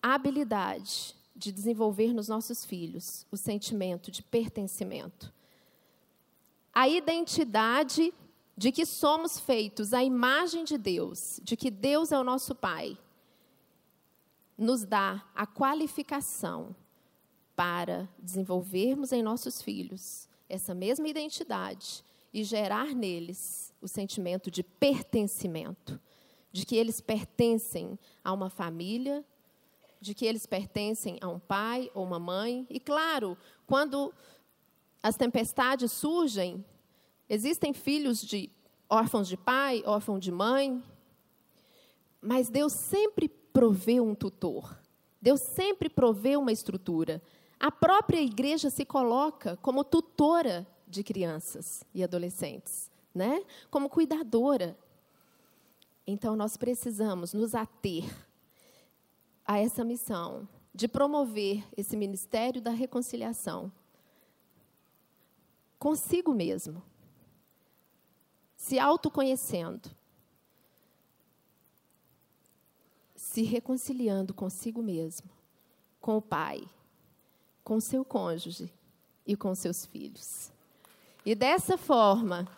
[0.03, 5.33] a habilidade de desenvolver nos nossos filhos o sentimento de pertencimento.
[6.73, 8.13] A identidade
[8.57, 12.97] de que somos feitos à imagem de Deus, de que Deus é o nosso Pai,
[14.57, 16.75] nos dá a qualificação
[17.55, 26.01] para desenvolvermos em nossos filhos essa mesma identidade e gerar neles o sentimento de pertencimento,
[26.53, 29.25] de que eles pertencem a uma família,
[30.01, 32.67] de que eles pertencem a um pai ou uma mãe.
[32.69, 33.37] E claro,
[33.67, 34.13] quando
[35.03, 36.65] as tempestades surgem,
[37.29, 38.51] existem filhos de
[38.89, 40.83] órfãos de pai, órfãos de mãe,
[42.21, 44.79] mas Deus sempre provê um tutor.
[45.21, 47.23] Deus sempre provê uma estrutura.
[47.59, 53.43] A própria igreja se coloca como tutora de crianças e adolescentes, né?
[53.71, 54.77] Como cuidadora.
[56.07, 58.05] Então nós precisamos nos ater
[59.47, 63.73] a essa missão de promover esse ministério da reconciliação
[65.79, 66.83] consigo mesmo,
[68.57, 69.91] se autoconhecendo,
[73.15, 75.31] se reconciliando consigo mesmo,
[76.01, 76.63] com o Pai,
[77.63, 78.73] com seu cônjuge
[79.27, 80.51] e com seus filhos.
[81.25, 82.49] E dessa forma,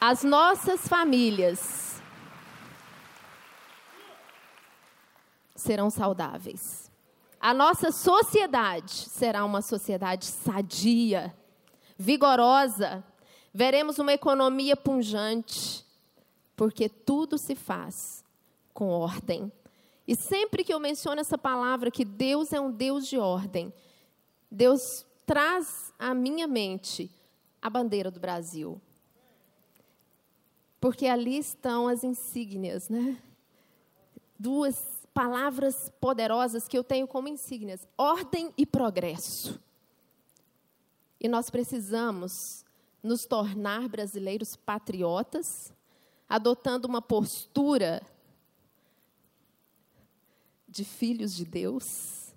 [0.00, 1.89] as nossas famílias
[5.60, 6.90] serão saudáveis.
[7.38, 11.34] A nossa sociedade será uma sociedade sadia,
[11.96, 13.04] vigorosa.
[13.52, 15.84] Veremos uma economia punjante,
[16.54, 18.24] porque tudo se faz
[18.74, 19.50] com ordem.
[20.06, 23.72] E sempre que eu menciono essa palavra, que Deus é um Deus de ordem,
[24.50, 27.10] Deus traz à minha mente
[27.62, 28.80] a bandeira do Brasil.
[30.80, 33.16] Porque ali estão as insígnias, né?
[34.38, 39.60] Duas palavras poderosas que eu tenho como insígnias: ordem e progresso.
[41.20, 42.64] E nós precisamos
[43.02, 45.72] nos tornar brasileiros patriotas,
[46.28, 48.02] adotando uma postura
[50.66, 52.32] de filhos de Deus,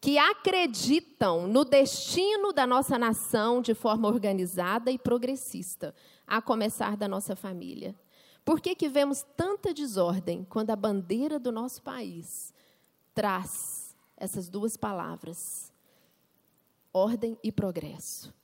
[0.00, 5.94] que acreditam no destino da nossa nação de forma organizada e progressista,
[6.26, 7.94] a começar da nossa família.
[8.44, 12.52] Por que, que vemos tanta desordem quando a bandeira do nosso país
[13.14, 15.72] traz essas duas palavras,
[16.92, 18.34] ordem e progresso?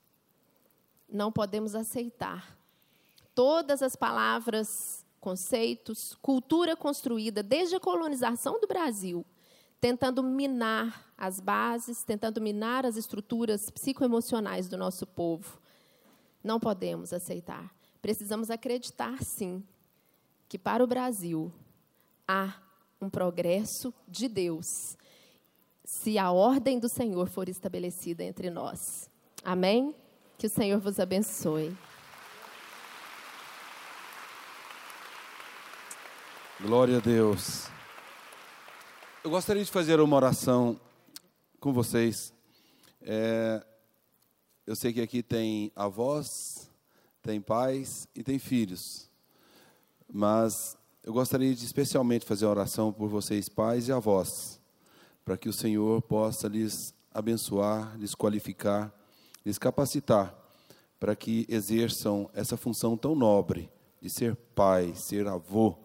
[1.08, 2.56] Não podemos aceitar
[3.34, 9.24] todas as palavras, conceitos, cultura construída desde a colonização do Brasil
[9.80, 15.60] tentando minar as bases, tentando minar as estruturas psicoemocionais do nosso povo.
[16.42, 17.74] Não podemos aceitar.
[18.00, 19.62] Precisamos acreditar, sim,
[20.48, 21.52] que para o Brasil
[22.26, 22.54] há
[23.00, 24.96] um progresso de Deus,
[25.84, 29.10] se a ordem do Senhor for estabelecida entre nós.
[29.44, 29.94] Amém?
[30.36, 31.76] Que o Senhor vos abençoe.
[36.60, 37.68] Glória a Deus.
[39.22, 40.80] Eu gostaria de fazer uma oração
[41.60, 42.32] com vocês.
[43.02, 43.64] É,
[44.66, 46.70] eu sei que aqui tem avós,
[47.22, 49.07] tem pais e tem filhos.
[50.12, 54.60] Mas eu gostaria de especialmente fazer uma oração por vocês, pais e avós,
[55.24, 58.92] para que o Senhor possa lhes abençoar, lhes qualificar,
[59.44, 60.34] lhes capacitar,
[60.98, 63.70] para que exerçam essa função tão nobre
[64.00, 65.76] de ser pai, ser avô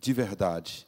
[0.00, 0.86] de verdade.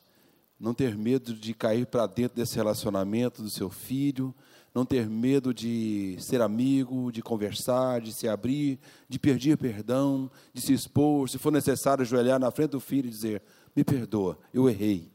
[0.59, 4.35] Não ter medo de cair para dentro desse relacionamento do seu filho,
[4.75, 10.61] não ter medo de ser amigo, de conversar, de se abrir, de pedir perdão, de
[10.61, 13.41] se expor, se for necessário ajoelhar na frente do filho e dizer:
[13.75, 15.13] "Me perdoa, eu errei.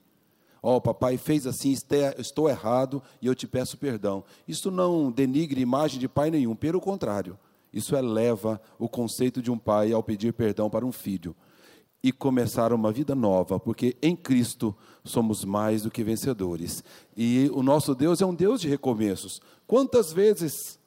[0.62, 1.74] Ó, oh, papai fez assim,
[2.18, 4.24] estou errado e eu te peço perdão".
[4.48, 7.38] Isso não denigre imagem de pai nenhum, pelo contrário,
[7.74, 11.36] isso eleva o conceito de um pai ao pedir perdão para um filho
[12.02, 16.84] e começar uma vida nova, porque em Cristo somos mais do que vencedores.
[17.16, 19.42] E o nosso Deus é um Deus de recomeços.
[19.68, 20.80] Quantas vezes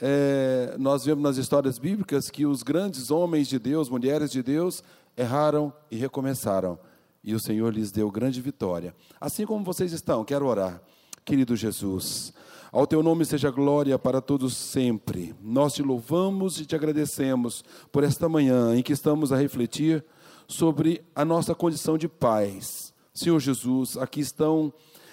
[0.00, 4.82] é, nós vemos nas histórias bíblicas que os grandes homens de Deus, mulheres de Deus,
[5.16, 6.78] erraram e recomeçaram.
[7.22, 8.94] E o Senhor lhes deu grande vitória.
[9.20, 10.80] Assim como vocês estão, quero orar.
[11.24, 12.32] Querido Jesus,
[12.72, 15.34] ao teu nome seja glória para todos sempre.
[15.42, 17.62] Nós te louvamos e te agradecemos
[17.92, 20.04] por esta manhã em que estamos a refletir
[20.50, 22.92] sobre a nossa condição de pais.
[23.14, 24.72] Senhor Jesus, aqui estão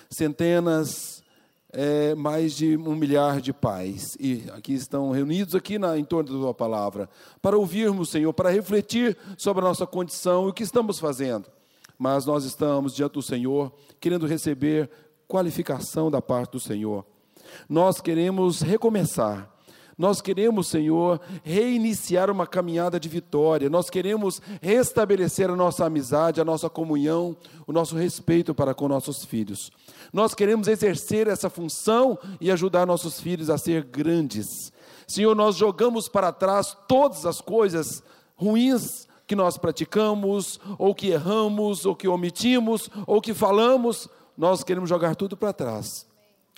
[0.10, 1.24] centenas,
[1.72, 6.34] é, mais de um milhar de pais, e aqui estão reunidos aqui na, em torno
[6.34, 7.08] da tua palavra,
[7.40, 11.46] para ouvirmos, Senhor, para refletir sobre a nossa condição e o que estamos fazendo.
[12.00, 14.90] Mas nós estamos diante do Senhor, querendo receber
[15.28, 17.06] qualificação da parte do Senhor.
[17.70, 19.54] Nós queremos recomeçar
[19.98, 23.68] nós queremos, Senhor, reiniciar uma caminhada de vitória.
[23.68, 29.26] Nós queremos restabelecer a nossa amizade, a nossa comunhão, o nosso respeito para com nossos
[29.26, 29.72] filhos.
[30.14, 34.72] Nós queremos exercer essa função e ajudar nossos filhos a ser grandes.
[35.08, 38.04] Senhor, nós jogamos para trás todas as coisas
[38.36, 44.08] ruins que nós praticamos, ou que erramos, ou que omitimos, ou que falamos,
[44.38, 46.07] nós queremos jogar tudo para trás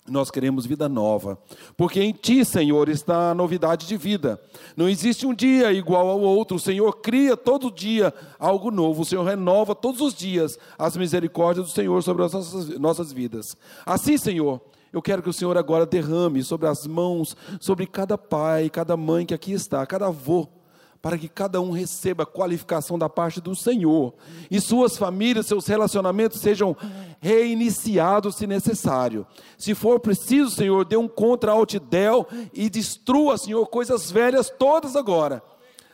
[0.09, 1.37] nós queremos vida nova,
[1.77, 4.39] porque em Ti, Senhor, está a novidade de vida.
[4.75, 6.57] Não existe um dia igual ao outro.
[6.57, 9.01] O Senhor cria todo dia algo novo.
[9.01, 13.55] O Senhor renova todos os dias as misericórdias do Senhor sobre as nossas, nossas vidas.
[13.85, 14.61] Assim, Senhor,
[14.91, 19.25] eu quero que o Senhor agora derrame sobre as mãos, sobre cada pai, cada mãe
[19.25, 20.47] que aqui está, cada avô,
[21.01, 24.13] para que cada um receba qualificação da parte do Senhor
[24.51, 26.75] e suas famílias, seus relacionamentos sejam
[27.21, 29.25] reiniciados se necessário.
[29.57, 35.41] Se for preciso, Senhor, dê um contra altidel e destrua, Senhor, coisas velhas todas agora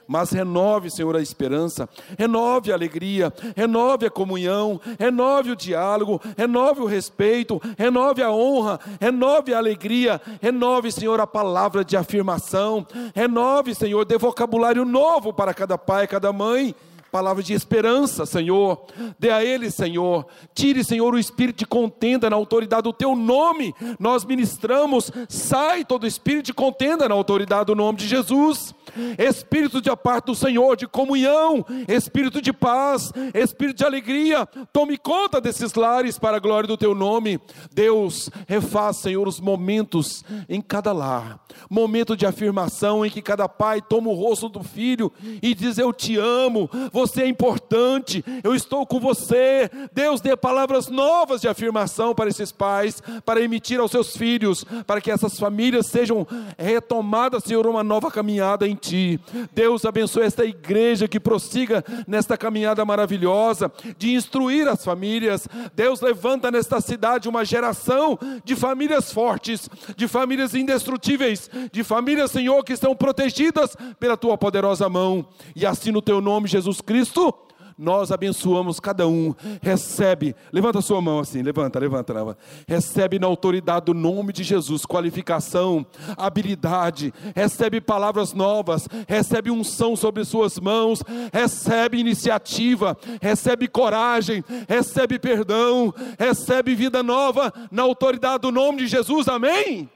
[0.08, 6.82] mas renove, Senhor, a esperança, renove a alegria, renove a comunhão, renove o diálogo, renove
[6.82, 13.74] o respeito, renove a honra, renove a alegria, renove, Senhor, a palavra de afirmação, renove,
[13.74, 16.76] Senhor, de vocabulário novo para cada pai, cada mãe
[17.16, 18.88] palavra de esperança, Senhor.
[19.18, 20.28] Dê a ele, Senhor.
[20.54, 23.74] Tire, Senhor, o espírito de contenda na autoridade do teu nome.
[23.98, 28.76] Nós ministramos, sai todo espírito de contenda na autoridade do nome de Jesus.
[29.18, 34.46] Espírito de parte do Senhor, de comunhão, espírito de paz, espírito de alegria.
[34.74, 37.40] Tome conta desses lares para a glória do teu nome.
[37.74, 41.40] Deus, refaz, Senhor, os momentos em cada lar.
[41.70, 45.12] Momento de afirmação em que cada pai toma o rosto do filho
[45.42, 46.70] e diz: Eu te amo.
[46.92, 49.70] Você você é importante, eu estou com você.
[49.94, 55.00] Deus dê palavras novas de afirmação para esses pais, para emitir aos seus filhos, para
[55.00, 56.26] que essas famílias sejam
[56.58, 59.20] retomadas, Senhor, uma nova caminhada em Ti.
[59.54, 65.48] Deus abençoe esta igreja que prossiga nesta caminhada maravilhosa de instruir as famílias.
[65.76, 72.64] Deus levanta nesta cidade uma geração de famílias fortes, de famílias indestrutíveis, de famílias, Senhor,
[72.64, 75.28] que estão protegidas pela Tua poderosa mão.
[75.56, 77.34] E assim no Teu nome, Jesus Cristo
[77.78, 79.34] nós abençoamos cada um.
[79.62, 82.40] Recebe, levanta sua mão assim, levanta, levanta, levanta.
[82.68, 85.86] Recebe na autoridade do nome de Jesus qualificação,
[86.16, 91.04] habilidade, recebe palavras novas, recebe unção sobre suas mãos,
[91.34, 99.28] recebe iniciativa, recebe coragem, recebe perdão, recebe vida nova na autoridade do nome de Jesus.
[99.28, 99.90] Amém?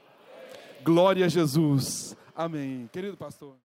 [0.84, 2.16] Glória a Jesus.
[2.34, 2.88] Amém.
[2.92, 3.69] Querido pastor.